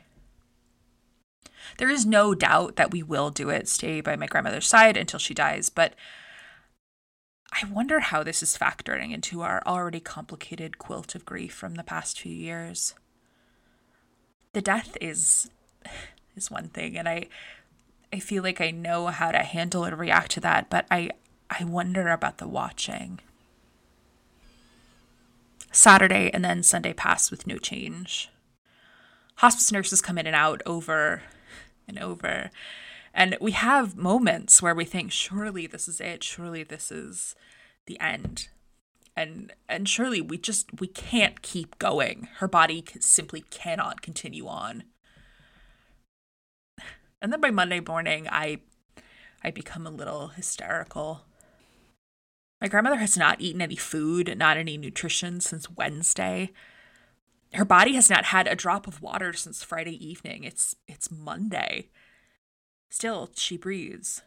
There 1.78 1.88
is 1.88 2.06
no 2.06 2.34
doubt 2.34 2.76
that 2.76 2.92
we 2.92 3.02
will 3.02 3.30
do 3.30 3.50
it, 3.50 3.68
stay 3.68 4.00
by 4.00 4.16
my 4.16 4.26
grandmother's 4.26 4.66
side 4.66 4.96
until 4.96 5.18
she 5.18 5.34
dies, 5.34 5.68
but 5.68 5.94
I 7.52 7.66
wonder 7.66 8.00
how 8.00 8.22
this 8.22 8.42
is 8.42 8.58
factoring 8.58 9.12
into 9.12 9.42
our 9.42 9.62
already 9.66 10.00
complicated 10.00 10.78
quilt 10.78 11.14
of 11.14 11.24
grief 11.24 11.54
from 11.54 11.74
the 11.74 11.84
past 11.84 12.20
few 12.20 12.32
years. 12.34 12.94
The 14.52 14.62
death 14.62 14.96
is 15.00 15.50
is 16.36 16.50
one 16.50 16.68
thing 16.68 16.98
and 16.98 17.08
I 17.08 17.28
I 18.12 18.18
feel 18.18 18.42
like 18.42 18.60
I 18.60 18.70
know 18.70 19.08
how 19.08 19.32
to 19.32 19.38
handle 19.38 19.84
or 19.84 19.94
react 19.94 20.32
to 20.32 20.40
that, 20.40 20.70
but 20.70 20.86
I 20.90 21.10
I 21.50 21.64
wonder 21.64 22.08
about 22.08 22.38
the 22.38 22.48
watching. 22.48 23.20
Saturday 25.72 26.30
and 26.32 26.44
then 26.44 26.62
Sunday 26.62 26.92
passed 26.92 27.30
with 27.30 27.46
no 27.46 27.58
change. 27.58 28.30
Hospice 29.36 29.70
nurses 29.70 30.00
come 30.00 30.16
in 30.16 30.26
and 30.26 30.34
out 30.34 30.62
over 30.64 31.22
and 31.86 31.98
over. 31.98 32.50
And 33.12 33.36
we 33.40 33.52
have 33.52 33.96
moments 33.96 34.60
where 34.62 34.74
we 34.74 34.84
think, 34.84 35.12
surely 35.12 35.66
this 35.66 35.88
is 35.88 36.00
it. 36.00 36.24
Surely 36.24 36.62
this 36.62 36.90
is 36.90 37.34
the 37.86 38.00
end. 38.00 38.48
And 39.14 39.52
and 39.68 39.88
surely 39.88 40.20
we 40.20 40.38
just 40.38 40.80
we 40.80 40.86
can't 40.86 41.42
keep 41.42 41.78
going. 41.78 42.28
Her 42.36 42.48
body 42.48 42.84
simply 43.00 43.42
cannot 43.50 44.02
continue 44.02 44.46
on. 44.46 44.84
And 47.26 47.32
then 47.32 47.40
by 47.40 47.50
Monday 47.50 47.80
morning, 47.80 48.28
I 48.30 48.60
I 49.42 49.50
become 49.50 49.84
a 49.84 49.90
little 49.90 50.28
hysterical. 50.28 51.22
My 52.60 52.68
grandmother 52.68 52.98
has 52.98 53.18
not 53.18 53.40
eaten 53.40 53.60
any 53.60 53.74
food, 53.74 54.38
not 54.38 54.56
any 54.56 54.78
nutrition 54.78 55.40
since 55.40 55.68
Wednesday. 55.68 56.52
Her 57.52 57.64
body 57.64 57.94
has 57.94 58.08
not 58.08 58.26
had 58.26 58.46
a 58.46 58.54
drop 58.54 58.86
of 58.86 59.02
water 59.02 59.32
since 59.32 59.64
Friday 59.64 59.96
evening. 60.06 60.44
It's 60.44 60.76
it's 60.86 61.10
Monday. 61.10 61.88
Still 62.90 63.32
she 63.34 63.56
breathes. 63.56 64.22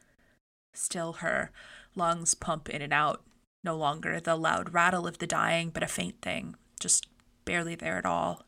Still 0.74 1.14
her 1.24 1.52
lungs 1.96 2.34
pump 2.34 2.68
in 2.68 2.82
and 2.82 2.92
out. 2.92 3.24
No 3.64 3.78
longer 3.78 4.20
the 4.20 4.36
loud 4.36 4.74
rattle 4.74 5.08
of 5.08 5.20
the 5.20 5.26
dying, 5.26 5.70
but 5.70 5.84
a 5.84 5.88
faint 5.88 6.22
thing, 6.22 6.58
just 6.82 7.08
barely 7.46 7.76
there 7.76 7.98
at 7.98 8.06
all. 8.06 8.46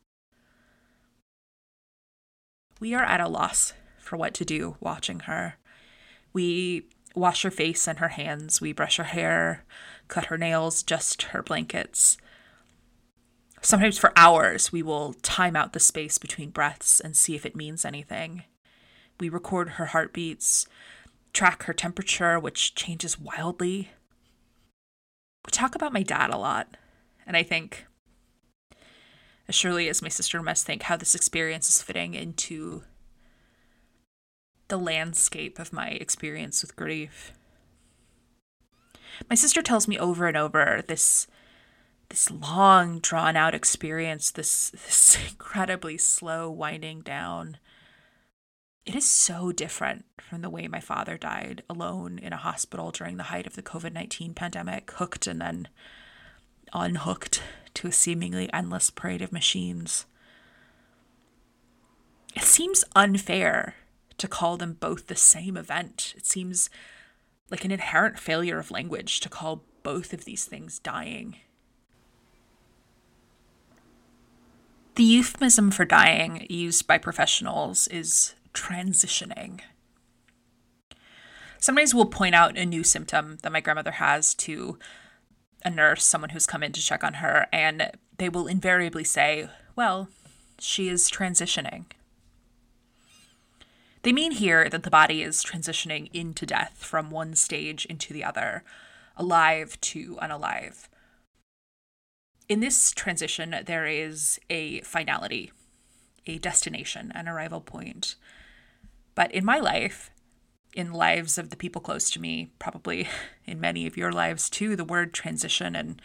We 2.81 2.93
are 2.93 3.05
at 3.05 3.21
a 3.21 3.29
loss 3.29 3.71
for 4.11 4.17
what 4.17 4.33
to 4.33 4.43
do 4.43 4.75
watching 4.81 5.21
her. 5.21 5.55
We 6.33 6.89
wash 7.15 7.43
her 7.43 7.49
face 7.49 7.87
and 7.87 7.99
her 7.99 8.09
hands, 8.09 8.59
we 8.59 8.73
brush 8.73 8.97
her 8.97 9.05
hair, 9.05 9.63
cut 10.09 10.25
her 10.25 10.37
nails, 10.37 10.83
just 10.83 11.23
her 11.31 11.41
blankets. 11.41 12.17
Sometimes 13.61 13.97
for 13.97 14.11
hours, 14.17 14.69
we 14.69 14.83
will 14.83 15.13
time 15.21 15.55
out 15.55 15.71
the 15.71 15.79
space 15.79 16.17
between 16.17 16.49
breaths 16.49 16.99
and 16.99 17.15
see 17.15 17.35
if 17.35 17.45
it 17.45 17.55
means 17.55 17.85
anything. 17.85 18.43
We 19.17 19.29
record 19.29 19.69
her 19.69 19.85
heartbeats, 19.85 20.67
track 21.31 21.63
her 21.63 21.73
temperature, 21.73 22.37
which 22.37 22.75
changes 22.75 23.17
wildly. 23.17 23.91
We 25.45 25.51
talk 25.51 25.73
about 25.73 25.93
my 25.93 26.03
dad 26.03 26.31
a 26.31 26.37
lot, 26.37 26.75
and 27.25 27.37
I 27.37 27.43
think, 27.43 27.85
as 29.47 29.55
surely 29.55 29.87
as 29.87 30.01
my 30.01 30.09
sister 30.09 30.43
must 30.43 30.65
think, 30.65 30.83
how 30.83 30.97
this 30.97 31.15
experience 31.15 31.69
is 31.69 31.81
fitting 31.81 32.13
into 32.13 32.83
the 34.71 34.77
landscape 34.77 35.59
of 35.59 35.73
my 35.73 35.89
experience 35.89 36.61
with 36.61 36.77
grief. 36.77 37.33
My 39.29 39.35
sister 39.35 39.61
tells 39.61 39.85
me 39.85 39.99
over 39.99 40.27
and 40.27 40.37
over 40.37 40.81
this 40.87 41.27
this 42.07 42.31
long 42.31 42.99
drawn 42.99 43.35
out 43.35 43.53
experience, 43.53 44.31
this 44.31 44.69
this 44.69 45.17
incredibly 45.29 45.97
slow 45.97 46.49
winding 46.49 47.01
down. 47.01 47.57
It 48.85 48.95
is 48.95 49.11
so 49.11 49.51
different 49.51 50.05
from 50.21 50.41
the 50.41 50.49
way 50.49 50.69
my 50.69 50.79
father 50.79 51.17
died 51.17 51.63
alone 51.69 52.17
in 52.17 52.31
a 52.31 52.37
hospital 52.37 52.91
during 52.91 53.17
the 53.17 53.23
height 53.23 53.45
of 53.45 53.57
the 53.57 53.61
COVID 53.61 53.91
19 53.91 54.33
pandemic, 54.33 54.89
hooked 54.91 55.27
and 55.27 55.41
then 55.41 55.67
unhooked 56.71 57.43
to 57.73 57.87
a 57.87 57.91
seemingly 57.91 58.51
endless 58.53 58.89
parade 58.89 59.21
of 59.21 59.33
machines. 59.33 60.05
It 62.33 62.43
seems 62.43 62.85
unfair 62.95 63.75
to 64.17 64.27
call 64.27 64.57
them 64.57 64.77
both 64.79 65.07
the 65.07 65.15
same 65.15 65.57
event. 65.57 66.13
It 66.17 66.25
seems 66.25 66.69
like 67.49 67.65
an 67.65 67.71
inherent 67.71 68.19
failure 68.19 68.59
of 68.59 68.71
language 68.71 69.19
to 69.21 69.29
call 69.29 69.63
both 69.83 70.13
of 70.13 70.25
these 70.25 70.45
things 70.45 70.79
dying. 70.79 71.37
The 74.95 75.03
euphemism 75.03 75.71
for 75.71 75.85
dying 75.85 76.45
used 76.49 76.85
by 76.85 76.97
professionals 76.97 77.87
is 77.87 78.35
transitioning. 78.53 79.61
Sometimes 81.59 81.93
we'll 81.93 82.05
point 82.05 82.35
out 82.35 82.57
a 82.57 82.65
new 82.65 82.83
symptom 82.83 83.37
that 83.43 83.51
my 83.51 83.61
grandmother 83.61 83.91
has 83.91 84.33
to 84.35 84.77
a 85.63 85.69
nurse, 85.69 86.03
someone 86.03 86.31
who's 86.31 86.47
come 86.47 86.63
in 86.63 86.71
to 86.71 86.81
check 86.81 87.03
on 87.03 87.15
her, 87.15 87.47
and 87.53 87.91
they 88.17 88.29
will 88.29 88.47
invariably 88.47 89.03
say, 89.03 89.47
Well, 89.75 90.09
she 90.59 90.89
is 90.89 91.09
transitioning. 91.09 91.85
They 94.03 94.11
mean 94.11 94.31
here 94.31 94.67
that 94.69 94.83
the 94.83 94.89
body 94.89 95.21
is 95.21 95.43
transitioning 95.43 96.09
into 96.13 96.45
death 96.45 96.77
from 96.77 97.11
one 97.11 97.35
stage 97.35 97.85
into 97.85 98.13
the 98.13 98.23
other, 98.23 98.63
alive 99.15 99.79
to 99.81 100.17
unalive. 100.21 100.87
In 102.49 102.61
this 102.61 102.91
transition, 102.91 103.55
there 103.65 103.85
is 103.85 104.39
a 104.49 104.81
finality, 104.81 105.51
a 106.25 106.39
destination, 106.39 107.11
an 107.13 107.27
arrival 107.27 107.61
point. 107.61 108.15
But 109.13 109.31
in 109.31 109.45
my 109.45 109.59
life, 109.59 110.09
in 110.73 110.91
lives 110.91 111.37
of 111.37 111.51
the 111.51 111.55
people 111.55 111.81
close 111.81 112.09
to 112.11 112.21
me, 112.21 112.49
probably 112.57 113.07
in 113.45 113.61
many 113.61 113.85
of 113.85 113.97
your 113.97 114.11
lives 114.11 114.49
too, 114.49 114.75
the 114.75 114.85
word 114.85 115.13
transition 115.13 115.75
and 115.75 116.01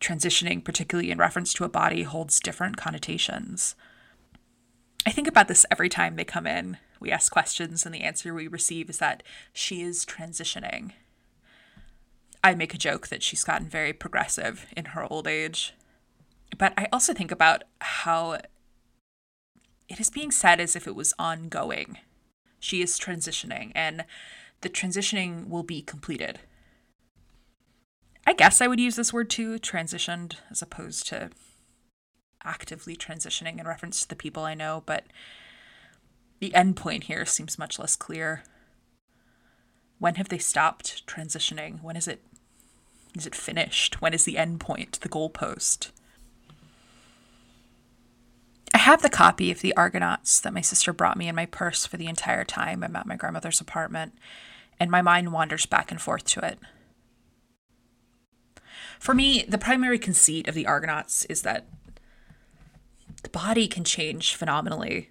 transitioning, 0.00 0.62
particularly 0.62 1.10
in 1.10 1.16
reference 1.16 1.54
to 1.54 1.64
a 1.64 1.68
body, 1.70 2.02
holds 2.02 2.40
different 2.40 2.76
connotations. 2.76 3.74
I 5.06 5.10
think 5.10 5.26
about 5.26 5.48
this 5.48 5.64
every 5.70 5.88
time 5.88 6.16
they 6.16 6.24
come 6.24 6.46
in 6.46 6.76
we 7.00 7.10
ask 7.10 7.30
questions, 7.32 7.84
and 7.84 7.94
the 7.94 8.02
answer 8.02 8.34
we 8.34 8.48
receive 8.48 8.90
is 8.90 8.98
that 8.98 9.22
she 9.52 9.82
is 9.82 10.04
transitioning. 10.04 10.92
I 12.42 12.54
make 12.54 12.74
a 12.74 12.78
joke 12.78 13.08
that 13.08 13.22
she's 13.22 13.44
gotten 13.44 13.68
very 13.68 13.92
progressive 13.92 14.66
in 14.76 14.86
her 14.86 15.10
old 15.10 15.26
age. 15.26 15.74
But 16.56 16.72
I 16.76 16.88
also 16.92 17.12
think 17.12 17.32
about 17.32 17.64
how 17.80 18.38
it 19.88 20.00
is 20.00 20.10
being 20.10 20.30
said 20.30 20.60
as 20.60 20.76
if 20.76 20.86
it 20.86 20.94
was 20.94 21.14
ongoing. 21.18 21.98
She 22.60 22.82
is 22.82 22.98
transitioning, 22.98 23.72
and 23.74 24.04
the 24.60 24.68
transitioning 24.68 25.48
will 25.48 25.62
be 25.62 25.82
completed. 25.82 26.40
I 28.26 28.32
guess 28.32 28.60
I 28.60 28.66
would 28.66 28.80
use 28.80 28.96
this 28.96 29.12
word 29.12 29.30
too, 29.30 29.58
transitioned, 29.58 30.36
as 30.50 30.62
opposed 30.62 31.06
to 31.08 31.30
actively 32.44 32.96
transitioning 32.96 33.60
in 33.60 33.66
reference 33.66 34.02
to 34.02 34.08
the 34.08 34.16
people 34.16 34.44
I 34.44 34.54
know, 34.54 34.82
but 34.86 35.04
the 36.38 36.54
end 36.54 36.76
point 36.76 37.04
here 37.04 37.24
seems 37.24 37.58
much 37.58 37.78
less 37.78 37.96
clear. 37.96 38.42
When 39.98 40.16
have 40.16 40.28
they 40.28 40.38
stopped 40.38 41.06
transitioning? 41.06 41.82
When 41.82 41.96
is 41.96 42.06
it 42.06 42.22
is 43.16 43.26
it 43.26 43.34
finished? 43.34 44.02
When 44.02 44.12
is 44.12 44.24
the 44.24 44.36
end 44.36 44.60
point, 44.60 45.00
the 45.00 45.08
goalpost? 45.08 45.90
I 48.74 48.78
have 48.78 49.00
the 49.00 49.08
copy 49.08 49.50
of 49.50 49.62
the 49.62 49.74
Argonauts 49.74 50.38
that 50.40 50.52
my 50.52 50.60
sister 50.60 50.92
brought 50.92 51.16
me 51.16 51.28
in 51.28 51.34
my 51.34 51.46
purse 51.46 51.86
for 51.86 51.96
the 51.96 52.08
entire 52.08 52.44
time 52.44 52.84
I'm 52.84 52.94
at 52.94 53.06
my 53.06 53.16
grandmother's 53.16 53.60
apartment, 53.60 54.12
and 54.78 54.90
my 54.90 55.00
mind 55.00 55.32
wanders 55.32 55.64
back 55.64 55.90
and 55.90 56.00
forth 56.00 56.24
to 56.26 56.44
it. 56.44 56.58
For 58.98 59.14
me, 59.14 59.44
the 59.48 59.56
primary 59.56 59.98
conceit 59.98 60.46
of 60.46 60.54
the 60.54 60.66
Argonauts 60.66 61.24
is 61.24 61.40
that 61.42 61.66
the 63.22 63.30
body 63.30 63.66
can 63.66 63.84
change 63.84 64.34
phenomenally, 64.34 65.10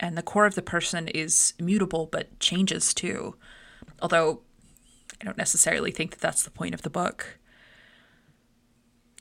and 0.00 0.16
the 0.16 0.22
core 0.22 0.46
of 0.46 0.54
the 0.54 0.62
person 0.62 1.08
is 1.08 1.54
immutable 1.58 2.06
but 2.10 2.38
changes 2.40 2.92
too. 2.92 3.36
Although 4.00 4.40
I 5.20 5.24
don't 5.24 5.38
necessarily 5.38 5.90
think 5.90 6.12
that 6.12 6.20
that's 6.20 6.42
the 6.42 6.50
point 6.50 6.74
of 6.74 6.82
the 6.82 6.90
book. 6.90 7.38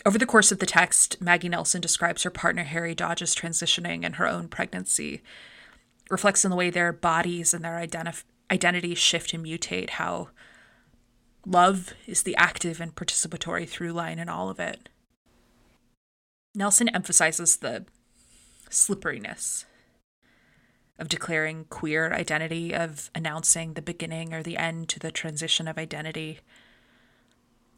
Over 0.05 0.17
the 0.17 0.25
course 0.25 0.51
of 0.51 0.59
the 0.59 0.65
text, 0.65 1.19
Maggie 1.19 1.49
Nelson 1.49 1.81
describes 1.81 2.23
her 2.23 2.29
partner 2.29 2.63
Harry 2.63 2.93
Dodge's 2.93 3.35
transitioning 3.35 4.05
and 4.05 4.15
her 4.15 4.27
own 4.27 4.47
pregnancy, 4.47 5.23
reflects 6.11 6.45
on 6.45 6.51
the 6.51 6.57
way 6.57 6.69
their 6.69 6.93
bodies 6.93 7.53
and 7.53 7.65
their 7.65 7.79
identif- 7.79 8.23
identities 8.51 8.99
shift 8.99 9.33
and 9.33 9.43
mutate, 9.43 9.91
how 9.91 10.29
Love 11.45 11.93
is 12.07 12.23
the 12.23 12.35
active 12.37 12.81
and 12.81 12.95
participatory 12.95 13.69
through 13.69 13.91
line 13.91 14.17
in 14.17 14.29
all 14.29 14.49
of 14.49 14.59
it. 14.59 14.89
Nelson 16.55 16.89
emphasizes 16.89 17.57
the 17.57 17.85
slipperiness 18.69 19.65
of 20.97 21.09
declaring 21.09 21.65
queer 21.65 22.13
identity, 22.13 22.73
of 22.73 23.09
announcing 23.13 23.73
the 23.73 23.81
beginning 23.81 24.33
or 24.33 24.41
the 24.41 24.57
end 24.57 24.89
to 24.89 24.99
the 24.99 25.11
transition 25.11 25.67
of 25.67 25.77
identity. 25.77 26.39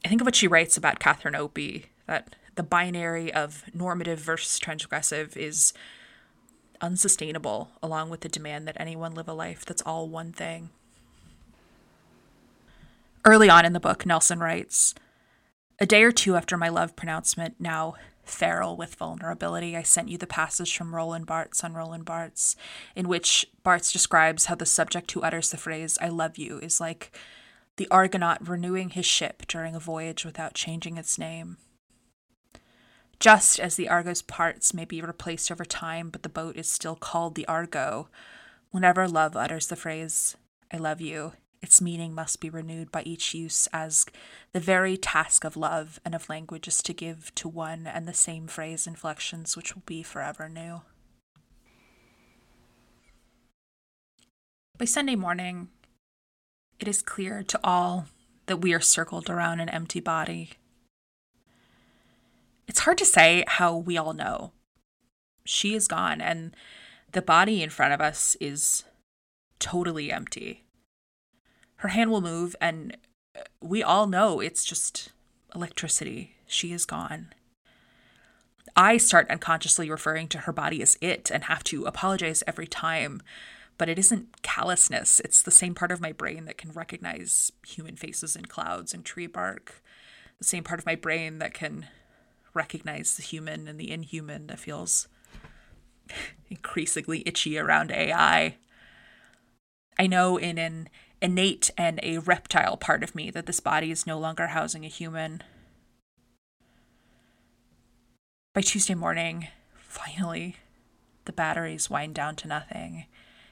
I 0.06 0.08
think 0.08 0.21
of 0.21 0.25
what 0.25 0.36
she 0.36 0.47
writes 0.47 0.77
about 0.77 0.99
Catherine 0.99 1.36
Opie, 1.36 1.88
that 2.06 2.36
the 2.56 2.63
binary 2.63 3.34
of 3.34 3.63
normative 3.73 4.19
versus 4.19 4.60
transgressive 4.60 5.36
is 5.36 5.73
unsustainable, 6.82 7.71
along 7.82 8.10
with 8.10 8.21
the 8.21 8.30
demand 8.30 8.67
that 8.67 8.77
anyone 8.80 9.15
live 9.15 9.27
a 9.27 9.34
life 9.34 9.65
that's 9.65 9.82
all 9.82 10.08
one 10.08 10.32
thing. 10.32 10.69
Early 13.25 13.49
on 13.49 13.65
in 13.65 13.73
the 13.73 13.80
book, 13.80 14.06
Nelson 14.06 14.39
writes 14.39 14.93
A 15.80 15.86
day 15.86 16.03
or 16.03 16.12
two 16.12 16.36
after 16.36 16.56
my 16.56 16.69
love 16.69 16.95
pronouncement, 16.95 17.56
now 17.60 17.95
feral 18.30 18.78
with 18.78 18.96
vulnerability, 18.96 19.76
I 19.76 19.84
sent 19.84 20.10
you 20.10 20.18
the 20.18 20.28
passage 20.28 20.76
from 20.76 20.96
Roland 20.96 21.26
Barthes 21.26 21.63
on 21.63 21.74
Roland 21.74 22.06
Barthes, 22.06 22.56
in 22.96 23.08
which 23.08 23.46
Barthes 23.63 23.92
describes 23.92 24.46
how 24.46 24.56
the 24.56 24.66
subject 24.66 25.12
who 25.12 25.22
utters 25.22 25.52
the 25.52 25.58
phrase, 25.58 25.98
I 26.02 26.10
love 26.10 26.38
you, 26.38 26.60
is 26.60 26.80
like 26.80 27.16
the 27.78 27.88
Argonaut 27.90 28.48
renewing 28.48 28.90
his 28.90 29.06
ship 29.06 29.44
during 29.48 29.76
a 29.76 29.80
voyage 29.80 30.26
without 30.26 30.54
changing 30.54 30.98
its 30.98 31.18
name. 31.18 31.58
Just 33.20 33.60
as 33.60 33.76
the 33.76 33.90
Argo's 33.90 34.22
parts 34.22 34.74
may 34.74 34.86
be 34.86 35.02
replaced 35.02 35.52
over 35.52 35.66
time, 35.66 36.10
but 36.10 36.24
the 36.24 36.30
boat 36.30 36.56
is 36.56 36.70
still 36.70 36.96
called 36.96 37.36
the 37.36 37.48
Argo, 37.48 38.10
whenever 38.72 39.08
love 39.08 39.36
utters 39.36 39.68
the 39.68 39.76
phrase, 39.76 40.36
I 40.72 40.78
love 40.78 41.02
you, 41.02 41.34
its 41.62 41.82
meaning 41.82 42.13
must 42.13 42.39
be 42.39 42.50
renewed 42.50 42.91
by 42.91 43.02
each 43.04 43.34
use, 43.34 43.67
as 43.74 44.06
the 44.52 44.60
very 44.60 44.96
task 44.96 45.43
of 45.43 45.58
love 45.58 46.00
and 46.06 46.13
of 46.13 46.30
language 46.30 46.67
is 46.67 46.84
to 46.84 46.93
give 46.93 47.34
to 47.36 47.48
one 47.48 47.88
and 47.88 48.08
the 48.08 48.13
same 48.13 48.48
phrase 48.48 48.86
inflections 48.86 49.58
which 49.58 49.74
will 49.74 49.84
be 49.86 50.04
forever 50.04 50.48
new. 50.48 50.82
By 54.78 54.86
Sunday 54.86 55.15
morning, 55.15 55.70
it 56.80 56.88
is 56.88 57.02
clear 57.02 57.41
to 57.41 57.60
all 57.63 58.06
that 58.46 58.58
we 58.58 58.74
are 58.74 58.80
circled 58.80 59.30
around 59.30 59.60
an 59.60 59.70
empty 59.70 60.00
body. 60.00 60.52
It's 62.67 62.82
hard 62.82 63.00
to 63.00 63.06
say 63.06 63.43
how 63.48 63.76
we 63.76 63.98
all 63.98 64.13
know. 64.13 64.52
She 65.43 65.74
is 65.74 65.88
gone, 65.88 66.22
and 66.22 66.56
the 67.13 67.22
body 67.22 67.63
in 67.63 67.72
front 67.72 67.93
of 67.93 68.02
us 68.02 68.38
is 68.39 68.84
totally 69.58 70.12
empty 70.12 70.66
her 71.78 71.90
hand 71.90 72.12
will 72.12 72.22
move, 72.22 72.56
and 72.60 72.98
uh, 73.36 73.42
we 73.62 73.84
all 73.84 74.08
know 74.08 74.40
it's 74.40 74.66
just 74.66 75.12
electricity. 75.54 76.36
She 76.48 76.72
is 76.72 76.86
gone. 76.86 77.34
I 78.76 78.98
start 78.98 79.30
unconsciously 79.30 79.90
referring 79.90 80.28
to 80.30 80.40
her 80.40 80.54
body 80.54 80.82
as 80.82 80.98
it 81.02 81.32
and 81.32 81.46
have 81.46 81.63
to 81.66 81.86
apologize 81.86 82.44
every 82.46 82.68
time. 82.68 83.22
But 83.78 83.90
it 83.90 84.00
isn't 84.00 84.42
callousness. 84.42 85.20
It's 85.20 85.42
the 85.42 85.52
same 85.52 85.76
part 85.76 85.92
of 85.92 86.02
my 86.02 86.12
brain 86.12 86.46
that 86.46 86.58
can 86.58 86.72
recognize 86.72 87.52
human 87.66 87.96
faces 87.96 88.36
in 88.36 88.46
clouds 88.46 88.94
and 88.94 89.06
tree 89.06 89.28
bark. 89.28 89.84
The 90.40 90.46
same 90.46 90.63
part 90.63 90.80
of 90.80 90.86
my 90.86 90.96
brain 90.96 91.40
that 91.40 91.54
can 91.54 91.88
recognize 92.54 93.16
the 93.16 93.24
human 93.24 93.68
and 93.68 93.80
the 93.80 93.92
inhuman 93.92 94.48
that 94.48 94.60
feels 94.60 95.08
increasingly 96.50 97.24
itchy 97.26 97.58
around 97.58 97.92
AI. 97.92 98.58
I 100.00 100.08
know 100.08 100.38
in 100.38 100.58
an 100.58 100.90
innate 101.21 101.71
and 101.77 101.99
a 102.03 102.19
reptile 102.19 102.77
part 102.77 103.03
of 103.03 103.15
me 103.15 103.32
that 103.32 103.45
this 103.45 103.60
body 103.60 103.91
is 103.91 104.08
no 104.08 104.19
longer 104.19 104.47
housing 104.47 104.86
a 104.86 104.89
human. 104.89 105.41
By 108.53 108.62
Tuesday 108.62 108.95
morning, 108.95 109.47
finally, 109.75 110.58
the 111.25 111.34
batteries 111.34 111.89
wind 111.89 112.15
down 112.15 112.36
to 112.38 112.47
nothing, 112.47 113.06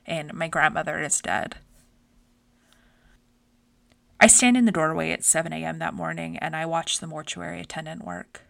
and 0.06 0.34
my 0.34 0.48
grandmother 0.48 1.00
is 1.00 1.22
dead. 1.22 1.56
I 4.20 4.28
stand 4.28 4.58
in 4.58 4.66
the 4.66 4.72
doorway 4.72 5.12
at 5.12 5.24
7 5.24 5.52
a.m. 5.52 5.78
that 5.80 5.94
morning 5.94 6.38
and 6.38 6.56
I 6.56 6.66
watch 6.66 7.00
the 7.00 7.08
mortuary 7.08 7.60
attendant 7.60 8.06
work. 8.06 8.42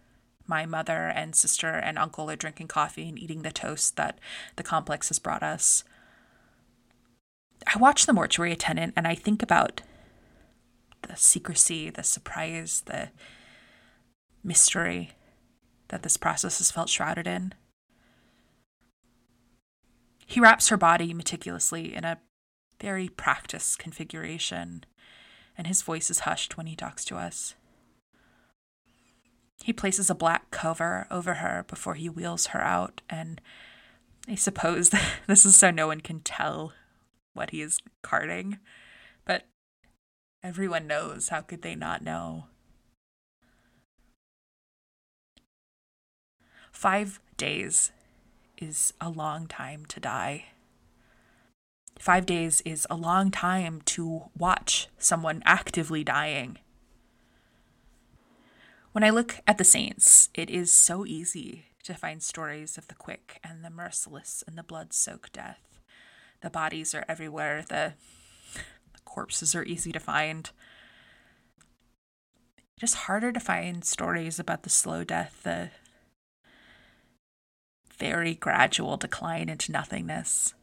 My 0.47 0.65
mother 0.65 1.08
and 1.08 1.36
sister 1.36 1.69
and 1.71 1.97
uncle 1.97 2.30
are 2.30 2.36
drinking 2.36 2.67
coffee 2.67 3.10
and 3.10 3.17
eating 3.17 3.41
the 3.41 3.51
toast 3.51 3.95
that 3.97 4.19
the 4.58 4.63
complex 4.63 5.08
has 5.08 5.17
brought 5.17 5.41
us. 5.41 5.84
I 7.76 7.78
watch 7.78 8.06
the 8.06 8.14
mortuary 8.14 8.54
attendant 8.54 8.94
and 8.96 9.06
I 9.06 9.16
think 9.16 9.44
about 9.44 9.82
the 11.02 11.18
secrecy, 11.18 11.90
the 11.90 12.04
surprise, 12.04 12.84
the 12.86 13.10
mystery 14.46 15.12
that 15.90 16.02
this 16.02 16.16
process 16.16 16.60
has 16.60 16.72
felt 16.72 16.88
shrouded 16.88 17.28
in. 17.28 17.54
He 20.26 20.40
wraps 20.40 20.70
her 20.70 20.78
body 20.78 21.14
meticulously 21.14 21.94
in 21.94 22.06
a 22.06 22.20
very 22.82 23.10
practiced 23.10 23.78
configuration, 23.78 24.86
and 25.58 25.68
his 25.68 25.82
voice 25.82 26.10
is 26.10 26.20
hushed 26.20 26.56
when 26.56 26.68
he 26.68 26.78
talks 26.78 27.04
to 27.06 27.18
us. 27.18 27.56
He 29.62 29.74
places 29.74 30.10
a 30.10 30.16
black 30.16 30.50
cover 30.50 31.08
over 31.12 31.36
her 31.36 31.66
before 31.68 31.96
he 31.96 32.08
wheels 32.08 32.48
her 32.48 32.62
out, 32.62 33.02
and 33.10 33.42
I 34.30 34.36
suppose 34.36 34.92
this 35.28 35.46
is 35.46 35.58
so 35.58 35.72
no 35.72 35.88
one 35.88 36.00
can 36.00 36.22
tell 36.22 36.72
what 37.36 37.52
he 37.52 37.62
is 37.62 37.80
carting. 38.02 38.58
But 39.26 39.43
everyone 40.43 40.88
knows. 40.88 41.30
How 41.30 41.41
could 41.41 41.62
they 41.62 41.76
not 41.76 42.02
know? 42.02 42.45
Five 46.71 47.19
days 47.38 47.91
is 48.58 48.93
a 49.00 49.10
long 49.10 49.48
time 49.48 49.86
to 49.88 50.00
die. 50.00 50.45
Five 51.98 52.26
days 52.26 52.62
is 52.65 52.86
a 52.89 52.95
long 52.95 53.32
time 53.32 53.82
to 53.86 54.26
watch 54.38 54.89
someone 54.98 55.41
actively 55.45 56.04
dying. 56.04 56.58
When 58.91 59.04
I 59.04 59.10
look 59.10 59.41
at 59.48 59.58
the 59.58 59.63
saints, 59.63 60.30
it 60.34 60.50
is 60.50 60.71
so 60.71 61.06
easy 61.06 61.65
to 61.84 61.93
find 61.93 62.21
stories 62.21 62.78
of 62.78 62.88
the 62.88 62.95
quick 62.95 63.39
and 63.43 63.63
the 63.63 63.69
merciless 63.69 64.43
and 64.48 64.58
the 64.58 64.63
blood 64.63 64.93
soaked 64.93 65.34
death. 65.34 65.75
The 66.41 66.50
bodies 66.50 66.93
are 66.93 67.06
everywhere. 67.08 67.63
The, 67.67 67.93
the 68.93 69.00
corpses 69.06 69.56
are 69.56 69.63
easy 69.63 69.91
to 69.91 70.00
find. 70.00 70.50
Just 72.80 72.95
harder 72.95 73.32
to 73.32 73.39
find 73.39 73.84
stories 73.86 74.39
about 74.39 74.63
the 74.63 74.69
slow 74.69 75.04
death, 75.04 75.41
the 75.43 75.69
very 77.98 78.36
gradual 78.36 78.98
decline 78.98 79.50
into 79.50 79.71
nothingness. 79.71 80.54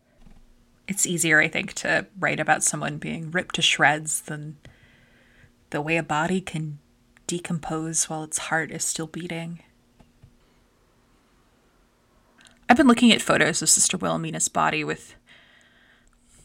It's 0.86 1.06
easier, 1.06 1.40
I 1.40 1.48
think, 1.48 1.72
to 1.74 2.06
write 2.18 2.40
about 2.40 2.62
someone 2.62 2.98
being 2.98 3.30
ripped 3.30 3.54
to 3.54 3.62
shreds 3.62 4.20
than 4.20 4.58
the 5.70 5.80
way 5.80 5.96
a 5.96 6.02
body 6.02 6.40
can 6.40 6.78
decompose 7.26 8.10
while 8.10 8.24
its 8.24 8.38
heart 8.38 8.70
is 8.70 8.84
still 8.84 9.06
beating. 9.06 9.62
I've 12.68 12.76
been 12.76 12.88
looking 12.88 13.12
at 13.12 13.22
photos 13.22 13.62
of 13.62 13.70
Sister 13.70 13.96
Wilhelmina's 13.96 14.48
body 14.48 14.84
with 14.84 15.14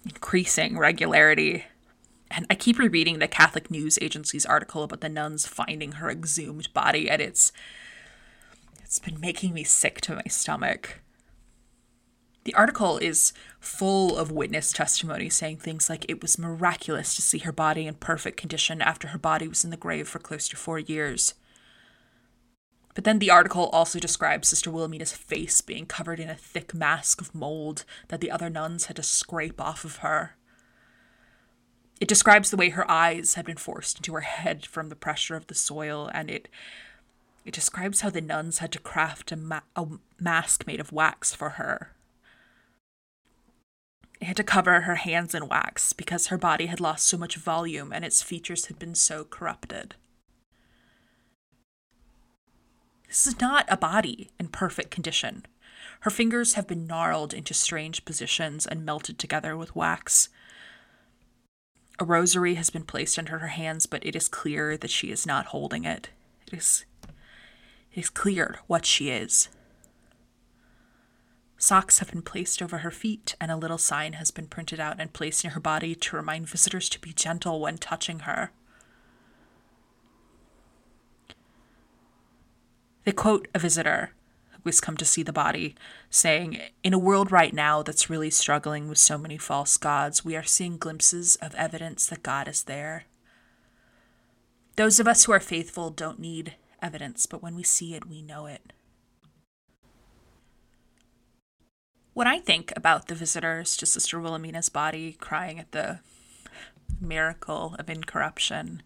increasing 0.07 0.77
regularity, 0.77 1.65
and 2.31 2.45
I 2.49 2.55
keep 2.55 2.79
rereading 2.79 3.19
the 3.19 3.27
Catholic 3.27 3.69
News 3.69 3.99
Agency's 4.01 4.45
article 4.45 4.83
about 4.83 5.01
the 5.01 5.09
nuns 5.09 5.45
finding 5.45 5.93
her 5.93 6.09
exhumed 6.09 6.73
body, 6.73 7.09
and 7.09 7.21
it's 7.21 7.51
it's 8.83 8.99
been 8.99 9.19
making 9.19 9.53
me 9.53 9.63
sick 9.63 9.99
to 10.01 10.15
my 10.15 10.23
stomach. 10.29 11.01
The 12.45 12.53
article 12.53 12.97
is 12.97 13.33
full 13.59 14.17
of 14.17 14.31
witness 14.31 14.71
testimony 14.71 15.29
saying 15.29 15.57
things 15.57 15.89
like 15.89 16.05
it 16.07 16.21
was 16.21 16.39
miraculous 16.39 17.13
to 17.15 17.21
see 17.21 17.39
her 17.39 17.51
body 17.51 17.85
in 17.85 17.95
perfect 17.95 18.37
condition 18.37 18.81
after 18.81 19.09
her 19.09 19.17
body 19.17 19.49
was 19.49 19.65
in 19.65 19.69
the 19.69 19.75
grave 19.75 20.07
for 20.07 20.19
close 20.19 20.47
to 20.47 20.55
four 20.55 20.79
years. 20.79 21.33
But 22.97 23.03
then 23.03 23.19
the 23.19 23.29
article 23.29 23.67
also 23.67 23.99
describes 23.99 24.47
Sister 24.47 24.71
Wilhelmina's 24.71 25.13
face 25.13 25.62
being 25.62 25.86
covered 25.86 26.19
in 26.19 26.31
a 26.31 26.36
thick 26.36 26.73
mask 26.73 27.21
of 27.21 27.36
mold 27.36 27.86
that 28.07 28.21
the 28.21 28.31
other 28.31 28.49
nuns 28.49 28.86
had 28.86 28.95
to 28.95 29.03
scrape 29.03 29.62
off 29.62 29.86
of 29.86 29.97
her. 29.97 30.36
It 32.01 32.07
describes 32.07 32.49
the 32.49 32.57
way 32.57 32.69
her 32.69 32.89
eyes 32.89 33.36
had 33.36 33.45
been 33.45 33.57
forced 33.57 33.97
into 33.97 34.15
her 34.15 34.21
head 34.21 34.65
from 34.65 34.89
the 34.89 34.95
pressure 34.95 35.36
of 35.36 35.45
the 35.45 35.53
soil, 35.53 36.10
and 36.12 36.31
it 36.31 36.47
it 37.45 37.53
describes 37.53 38.01
how 38.01 38.10
the 38.10 38.19
nuns 38.19 38.57
had 38.57 38.71
to 38.71 38.79
craft 38.79 39.31
a, 39.31 39.36
ma- 39.36 39.62
a 39.75 39.86
mask 40.19 40.65
made 40.65 40.79
of 40.79 40.91
wax 40.91 41.36
for 41.36 41.51
her 41.51 41.91
it 44.19 44.25
had 44.25 44.38
to 44.38 44.43
cover 44.43 44.81
her 44.81 44.95
hands 44.95 45.36
in 45.36 45.47
wax 45.47 45.93
because 45.93 46.27
her 46.27 46.38
body 46.39 46.65
had 46.65 46.79
lost 46.79 47.07
so 47.07 47.15
much 47.15 47.36
volume 47.36 47.93
and 47.93 48.03
its 48.03 48.23
features 48.23 48.65
had 48.65 48.79
been 48.79 48.95
so 48.95 49.23
corrupted. 49.23 49.93
This 53.17 53.34
is 53.34 53.41
not 53.41 53.65
a 53.67 53.77
body 53.77 54.30
in 54.39 54.49
perfect 54.49 54.91
condition. 54.91 55.43
Her 56.01 56.12
fingers 56.12 56.53
have 56.53 56.67
been 56.67 56.86
gnarled 56.86 57.34
into 57.34 57.51
strange 57.51 58.06
positions 58.06 58.67
and 58.67 58.86
melted 58.86 59.17
together 59.17 59.58
with 59.58 59.75
wax. 59.75 60.30
A 61.97 62.06
rosary 62.06 62.53
has 62.53 62.69
been 62.69 62.84
placed 62.84 63.17
under 63.17 63.39
her 63.39 63.47
hands, 63.47 63.88
but 63.88 64.06
it 64.06 64.15
is 64.15 64.27
clear 64.27 64.77
that 64.77 64.91
she 64.91 65.10
is 65.10 65.25
not 65.25 65.47
holding 65.47 65.84
it. 65.84 66.10
It 66.45 66.60
is, 66.60 66.86
it 67.91 68.01
is 68.01 68.12
clear 68.12 68.60
what 68.67 68.86
she 68.86 69.10
is. 69.10 69.49
Socks 71.58 71.97
have 71.97 72.12
been 72.12 72.21
placed 72.21 72.62
over 72.62 72.77
her 72.77 72.91
feet, 72.91 73.36
and 73.41 73.49
a 73.49 73.58
little 73.58 73.80
sign 73.80 74.13
has 74.13 74.30
been 74.30 74.45
printed 74.45 74.80
out 74.80 74.97
and 74.99 75.12
placed 75.12 75.43
near 75.43 75.53
her 75.53 75.60
body 75.60 75.95
to 75.95 76.15
remind 76.15 76.47
visitors 76.47 76.88
to 76.89 77.01
be 77.01 77.13
gentle 77.13 77.62
when 77.62 77.80
touching 77.80 78.19
her. 78.19 78.51
They 83.07 83.13
quote 83.13 83.47
a 83.55 83.59
visitor 83.59 84.11
who 84.51 84.63
has 84.65 84.81
come 84.81 84.97
to 84.97 85.05
see 85.05 85.23
the 85.23 85.31
body, 85.31 85.75
saying, 86.09 86.59
In 86.83 86.93
a 86.93 86.99
world 86.99 87.31
right 87.31 87.53
now 87.53 87.81
that's 87.81 88.09
really 88.09 88.29
struggling 88.29 88.89
with 88.89 88.97
so 88.97 89.17
many 89.17 89.37
false 89.37 89.77
gods, 89.77 90.25
we 90.25 90.35
are 90.35 90.43
seeing 90.43 90.77
glimpses 90.77 91.37
of 91.37 91.55
evidence 91.55 92.05
that 92.07 92.21
God 92.21 92.49
is 92.49 92.63
there. 92.63 93.05
Those 94.75 94.99
of 94.99 95.07
us 95.07 95.23
who 95.23 95.31
are 95.31 95.39
faithful 95.39 95.89
don't 95.89 96.19
need 96.19 96.55
evidence, 96.81 97.25
but 97.25 97.41
when 97.41 97.55
we 97.55 97.63
see 97.63 97.95
it, 97.95 98.09
we 98.09 98.21
know 98.21 98.45
it. 98.45 98.73
When 102.13 102.27
I 102.27 102.39
think 102.39 102.73
about 102.75 103.07
the 103.07 103.15
visitors 103.15 103.77
to 103.77 103.85
Sister 103.85 104.19
Wilhelmina's 104.19 104.67
body 104.67 105.13
crying 105.13 105.59
at 105.59 105.71
the 105.71 105.99
miracle 106.99 107.73
of 107.79 107.89
incorruption, 107.89 108.83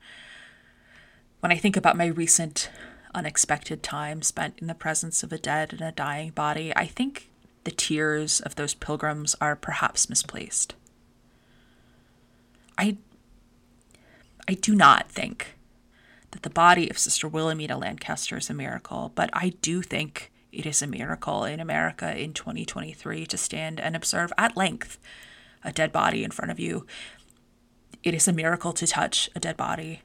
when 1.40 1.52
I 1.52 1.58
think 1.58 1.76
about 1.76 1.98
my 1.98 2.06
recent 2.06 2.70
unexpected 3.14 3.84
time 3.84 4.22
spent 4.22 4.60
in 4.60 4.68
the 4.68 4.76
presence 4.76 5.24
of 5.24 5.32
a 5.32 5.38
dead 5.38 5.74
and 5.74 5.82
a 5.82 5.92
dying 5.92 6.32
body, 6.32 6.74
I 6.76 6.86
think 6.86 7.30
the 7.64 7.72
tears 7.72 8.40
of 8.40 8.56
those 8.56 8.74
pilgrims 8.74 9.36
are 9.40 9.56
perhaps 9.56 10.10
misplaced. 10.10 10.76
I 12.78 12.98
I 14.48 14.56
do 14.56 14.76
not 14.76 15.10
think 15.10 15.56
that 16.32 16.44
the 16.44 16.50
body 16.50 16.90
of 16.90 16.98
Sister 16.98 17.28
Wilhelmina 17.28 17.78
Lancaster 17.78 18.38
is 18.38 18.50
a 18.50 18.54
miracle, 18.54 19.12
but 19.14 19.30
I 19.34 19.50
do 19.62 19.82
think 19.82 20.32
it 20.52 20.66
is 20.66 20.82
a 20.82 20.88
miracle 20.88 21.46
in 21.46 21.60
America 21.60 22.18
in 22.18 22.34
2023 22.34 23.26
to 23.28 23.38
stand 23.38 23.80
and 23.80 23.96
observe 23.96 24.34
at 24.38 24.58
length 24.58 24.98
a 25.64 25.72
dead 25.72 25.92
body 25.92 26.24
in 26.24 26.32
front 26.32 26.52
of 26.52 26.60
you. 26.60 26.86
It 28.04 28.14
is 28.14 28.28
a 28.28 28.34
miracle 28.34 28.74
to 28.74 28.88
touch 28.88 29.30
a 29.36 29.40
dead 29.40 29.56
body. 29.56 30.02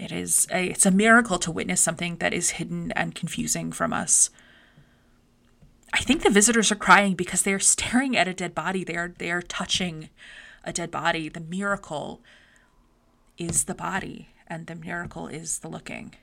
It 0.00 0.12
is 0.12 0.46
a, 0.50 0.64
it's 0.68 0.86
a 0.86 0.90
miracle 0.90 1.38
to 1.38 1.50
witness 1.50 1.82
something 1.82 2.16
that 2.16 2.32
is 2.32 2.50
hidden 2.50 2.90
and 2.92 3.14
confusing 3.14 3.70
from 3.70 3.92
us. 3.92 4.30
I 5.92 6.00
think 6.00 6.22
the 6.22 6.30
visitors 6.30 6.72
are 6.72 6.76
crying 6.76 7.14
because 7.14 7.42
they 7.42 7.52
are 7.52 7.58
staring 7.58 8.16
at 8.16 8.26
a 8.26 8.32
dead 8.32 8.54
body. 8.54 8.82
They 8.82 8.96
are 8.96 9.12
they 9.18 9.30
are 9.30 9.42
touching 9.42 10.08
a 10.64 10.72
dead 10.72 10.90
body. 10.90 11.28
The 11.28 11.40
miracle 11.40 12.22
is 13.36 13.64
the 13.64 13.74
body, 13.74 14.30
and 14.46 14.66
the 14.66 14.74
miracle 14.74 15.26
is 15.26 15.58
the 15.58 15.68
looking. 15.68 16.14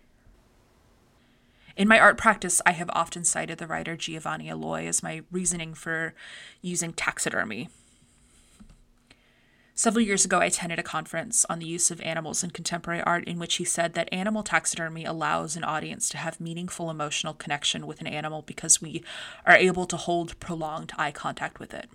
In 1.76 1.88
my 1.88 2.00
art 2.00 2.18
practice, 2.18 2.60
I 2.66 2.72
have 2.72 2.90
often 2.94 3.24
cited 3.24 3.60
the 3.60 3.68
writer 3.68 3.96
Giovanni 3.96 4.50
Aloi 4.50 4.88
as 4.88 5.04
my 5.04 5.22
reasoning 5.32 5.76
for 5.76 6.16
using 6.64 6.94
taxidermy. 6.94 7.70
Several 9.80 10.04
years 10.04 10.26
ago, 10.26 10.40
I 10.40 10.46
attended 10.46 10.80
a 10.80 10.84
conference 10.84 11.46
on 11.52 11.60
the 11.60 11.68
use 11.68 11.92
of 11.92 12.02
animals 12.02 12.44
in 12.44 12.50
contemporary 12.50 13.04
art 13.04 13.26
in 13.26 13.38
which 13.38 13.58
he 13.58 13.64
said 13.64 13.94
that 13.94 14.10
animal 14.12 14.42
taxidermy 14.42 15.06
allows 15.06 15.56
an 15.56 15.64
audience 15.64 16.10
to 16.10 16.18
have 16.18 16.42
meaningful 16.42 16.90
emotional 16.90 17.36
connection 17.36 17.86
with 17.86 18.02
an 18.02 18.08
animal 18.08 18.42
because 18.42 18.82
we 18.82 19.04
are 19.46 19.56
able 19.56 19.86
to 19.86 19.96
hold 19.96 20.40
prolonged 20.40 20.94
eye 20.98 21.12
contact 21.12 21.60
with 21.60 21.76
it. 21.76 21.92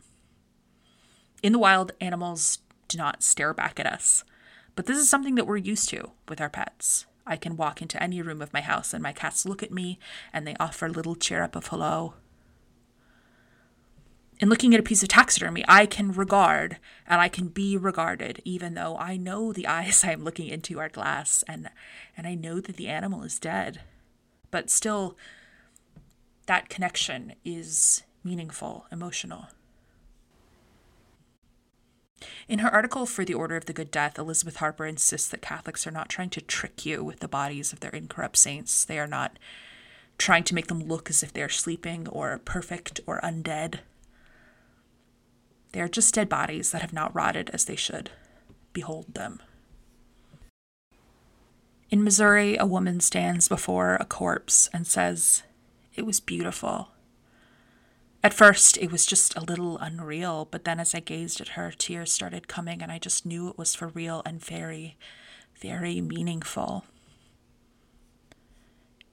In 1.43 1.51
the 1.51 1.59
wild, 1.59 1.91
animals 2.01 2.59
do 2.87 2.99
not 2.99 3.25
stare 3.25 3.53
back 3.53 3.81
at 3.81 3.87
us, 3.87 4.23
but 4.77 4.87
this 4.87 4.97
is 4.97 5.11
something 5.11 5.35
that 5.35 5.49
we're 5.49 5.57
used 5.57 5.89
to 5.89 6.13
with 6.29 6.41
our 6.41 6.49
pets. 6.49 7.07
I 7.27 7.35
can 7.35 7.57
walk 7.57 7.83
into 7.83 8.01
any 8.01 8.23
room 8.23 8.41
of 8.41 8.53
my 8.53 8.61
house 8.61 8.95
and 8.95 9.03
my 9.03 9.13
cats 9.13 9.45
look 9.45 9.61
at 9.61 9.73
me 9.73 9.99
and 10.33 10.47
they 10.47 10.55
offer 10.61 10.87
a 10.87 10.93
little 10.93 11.17
cheer 11.17 11.43
up 11.43 11.57
of 11.57 11.67
hello. 11.67 12.15
In 14.43 14.49
looking 14.49 14.75
at 14.75 14.81
a 14.81 14.83
piece 14.83 15.05
of 15.05 15.09
taxidermy, 15.09 15.65
I 15.69 15.87
can 15.87 16.11
regard 16.11 16.79
and 17.07 17.21
I 17.21 17.29
can 17.29 17.47
be 17.47 17.77
regarded, 17.77 18.43
even 18.45 18.75
though 18.75 18.97
I 18.99 19.17
know 19.17 19.53
the 19.53 19.69
eyes 19.69 20.03
I'm 20.05 20.25
looking 20.25 20.49
into 20.49 20.81
are 20.81 20.89
glass 20.89 21.45
and, 21.47 21.71
and 22.17 22.27
I 22.27 22.35
know 22.35 22.59
that 22.61 22.77
the 22.77 22.89
animal 22.89 23.23
is 23.23 23.39
dead. 23.39 23.83
But 24.51 24.69
still, 24.69 25.17
that 26.47 26.69
connection 26.69 27.35
is 27.45 28.03
meaningful, 28.25 28.87
emotional. 28.91 29.47
In 32.49 32.59
her 32.59 32.71
article 32.71 33.07
for 33.07 33.25
The 33.25 33.35
Order 33.35 33.55
of 33.55 33.67
the 33.67 33.73
Good 33.73 33.93
Death, 33.93 34.19
Elizabeth 34.19 34.57
Harper 34.57 34.87
insists 34.87 35.29
that 35.29 35.41
Catholics 35.41 35.87
are 35.87 35.93
not 35.93 36.09
trying 36.09 36.31
to 36.31 36.41
trick 36.41 36.85
you 36.85 37.05
with 37.05 37.21
the 37.21 37.29
bodies 37.29 37.73
of 37.73 37.79
their 37.79 37.93
incorrupt 37.93 38.37
saints. 38.37 38.85
They 38.85 38.99
are 38.99 39.07
not 39.07 39.39
trying 40.19 40.43
to 40.45 40.55
make 40.55 40.67
them 40.67 40.83
look 40.83 41.09
as 41.11 41.23
if 41.23 41.33
they 41.33 41.43
are 41.43 41.49
sleeping 41.49 42.09
or 42.09 42.41
perfect 42.45 42.99
or 43.07 43.21
undead. 43.21 43.79
They 45.73 45.81
are 45.81 45.89
just 45.89 46.15
dead 46.15 46.29
bodies 46.29 46.71
that 46.71 46.83
have 46.83 46.93
not 46.93 47.15
rotted 47.15 47.51
as 47.51 47.65
they 47.65 47.77
should. 47.77 48.11
Behold 48.73 49.15
them. 49.15 49.41
In 51.91 52.05
Missouri, 52.05 52.57
a 52.57 52.65
woman 52.65 53.01
stands 53.01 53.49
before 53.49 53.97
a 53.97 54.07
corpse 54.07 54.71
and 54.73 54.87
says, 54.87 55.43
It 55.95 56.07
was 56.07 56.21
beautiful. 56.21 56.89
At 58.25 58.33
first, 58.33 58.79
it 58.79 58.93
was 58.93 59.05
just 59.05 59.37
a 59.37 59.43
little 59.43 59.79
unreal, 59.79 60.47
but 60.51 60.65
then 60.65 60.79
as 60.79 60.95
I 60.95 61.01
gazed 61.01 61.41
at 61.41 61.49
her, 61.49 61.73
tears 61.77 62.13
started 62.13 62.49
coming, 62.49 62.81
and 62.81 62.93
I 62.93 62.99
just 62.99 63.27
knew 63.27 63.49
it 63.49 63.59
was 63.59 63.75
for 63.75 63.89
real 63.89 64.23
and 64.25 64.43
very, 64.43 64.97
very 65.61 66.01
meaningful. 66.01 66.85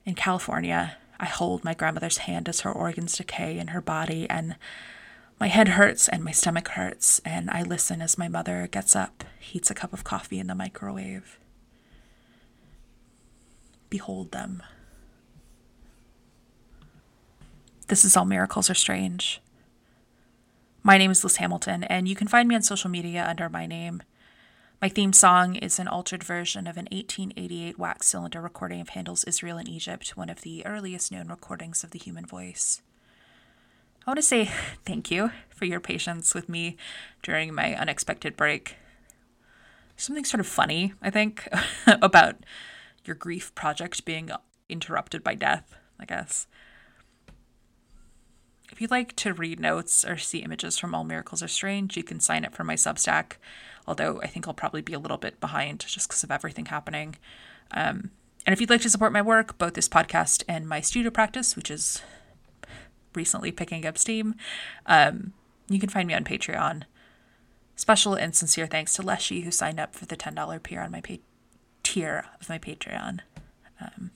In 0.06 0.16
California, 0.16 0.98
I 1.20 1.26
hold 1.26 1.64
my 1.64 1.74
grandmother's 1.74 2.20
hand 2.20 2.48
as 2.48 2.62
her 2.62 2.72
organs 2.72 3.18
decay 3.18 3.58
in 3.58 3.70
her 3.70 3.82
body, 3.82 4.30
and 4.30 4.56
my 5.40 5.48
head 5.48 5.70
hurts 5.70 6.10
and 6.10 6.24
my 6.24 6.32
stomach 6.32 6.68
hurts, 6.70 7.20
and 7.24 7.50
I 7.50 7.64
listen 7.64 8.02
as 8.02 8.18
my 8.18 8.28
mother 8.28 8.68
gets 8.70 8.96
up, 8.96 9.24
heats 9.40 9.72
a 9.72 9.76
cup 9.76 9.94
of 9.94 10.04
coffee 10.04 10.38
in 10.38 10.48
the 10.48 10.56
microwave. 10.56 11.40
Behold 13.90 14.32
them. 14.32 14.62
This 17.88 18.04
is 18.04 18.18
All 18.18 18.26
Miracles 18.26 18.70
Are 18.70 18.76
Strange. 18.76 19.42
My 20.84 20.98
name 20.98 21.10
is 21.10 21.24
Liz 21.24 21.38
Hamilton, 21.38 21.84
and 21.86 22.08
you 22.08 22.16
can 22.16 22.28
find 22.28 22.48
me 22.48 22.56
on 22.56 22.62
social 22.62 22.90
media 22.90 23.26
under 23.28 23.50
my 23.50 23.66
name. 23.66 24.04
My 24.82 24.90
theme 24.90 25.14
song 25.14 25.56
is 25.56 25.80
an 25.80 25.88
altered 25.88 26.24
version 26.24 26.68
of 26.68 26.78
an 26.78 26.88
1888 26.92 27.80
wax 27.80 28.08
cylinder 28.08 28.42
recording 28.42 28.82
of 28.82 28.90
Handel's 28.90 29.24
Israel 29.24 29.58
in 29.58 29.68
Egypt, 29.68 30.16
one 30.16 30.30
of 30.30 30.42
the 30.42 30.66
earliest 30.66 31.12
known 31.12 31.30
recordings 31.30 31.84
of 31.84 31.92
the 31.92 32.00
human 32.00 32.26
voice. 32.26 32.82
I 34.10 34.12
want 34.12 34.18
to 34.18 34.24
say 34.24 34.46
thank 34.86 35.12
you 35.12 35.30
for 35.52 35.66
your 35.66 35.80
patience 35.80 36.34
with 36.34 36.50
me 36.50 36.78
during 37.22 37.54
my 37.54 37.76
unexpected 37.76 38.36
break. 38.36 38.76
something 39.98 40.26
sort 40.26 40.40
of 40.40 40.48
funny, 40.48 40.96
I 41.00 41.12
think, 41.12 41.48
about 42.02 42.38
your 43.06 43.16
grief 43.16 43.54
project 43.54 44.06
being 44.06 44.32
interrupted 44.68 45.24
by 45.24 45.36
death, 45.36 45.76
I 46.00 46.06
guess. 46.06 46.48
If 48.72 48.82
you'd 48.82 48.90
like 48.90 49.16
to 49.18 49.36
read 49.36 49.60
notes 49.60 50.04
or 50.04 50.18
see 50.18 50.40
images 50.40 50.80
from 50.80 50.96
All 50.96 51.04
Miracles 51.04 51.44
Are 51.44 51.48
Strange, 51.48 51.96
you 51.96 52.02
can 52.02 52.20
sign 52.20 52.44
up 52.46 52.56
for 52.56 52.64
my 52.64 52.74
Substack, 52.74 53.34
although 53.86 54.20
I 54.24 54.26
think 54.26 54.48
I'll 54.48 54.56
probably 54.56 54.82
be 54.82 54.94
a 54.94 55.00
little 55.00 55.18
bit 55.18 55.40
behind 55.40 55.82
just 55.82 56.08
because 56.08 56.24
of 56.24 56.32
everything 56.32 56.66
happening. 56.66 57.16
Um, 57.70 58.10
and 58.44 58.54
if 58.54 58.60
you'd 58.60 58.72
like 58.72 58.82
to 58.82 58.90
support 58.90 59.14
my 59.14 59.22
work, 59.22 59.60
both 59.60 59.76
this 59.76 59.88
podcast 59.88 60.44
and 60.48 60.68
my 60.68 60.82
studio 60.82 61.12
practice, 61.12 61.56
which 61.56 61.70
is 61.70 62.02
recently 63.16 63.52
picking 63.52 63.86
up 63.86 63.98
steam, 63.98 64.36
um, 64.86 65.34
you 65.68 65.80
can 65.80 65.90
find 65.90 66.08
me 66.08 66.14
on 66.14 66.24
Patreon. 66.24 66.84
Special 67.76 68.14
and 68.14 68.36
sincere 68.36 68.68
thanks 68.68 68.94
to 68.96 69.02
Leshy, 69.02 69.42
who 69.42 69.52
signed 69.52 69.80
up 69.80 69.96
for 69.96 70.06
the 70.06 70.18
$10 70.18 70.64
tier 70.64 70.82
on 70.82 70.92
my 70.92 71.02
pa- 71.02 71.16
tier 71.84 72.26
of 72.42 72.50
my 72.50 72.60
Patreon. 72.60 73.20
Um, 73.80 74.12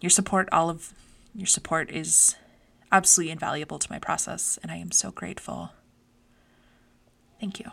your 0.00 0.10
support, 0.10 0.48
all 0.52 0.68
of 0.68 0.92
your 1.34 1.46
support, 1.46 1.90
is 1.90 2.36
absolutely 2.92 3.32
invaluable 3.32 3.78
to 3.78 3.90
my 3.90 3.98
process, 3.98 4.58
and 4.62 4.70
I 4.70 4.76
am 4.76 4.92
so 4.92 5.10
grateful. 5.10 5.72
Thank 7.40 7.58
you. 7.60 7.70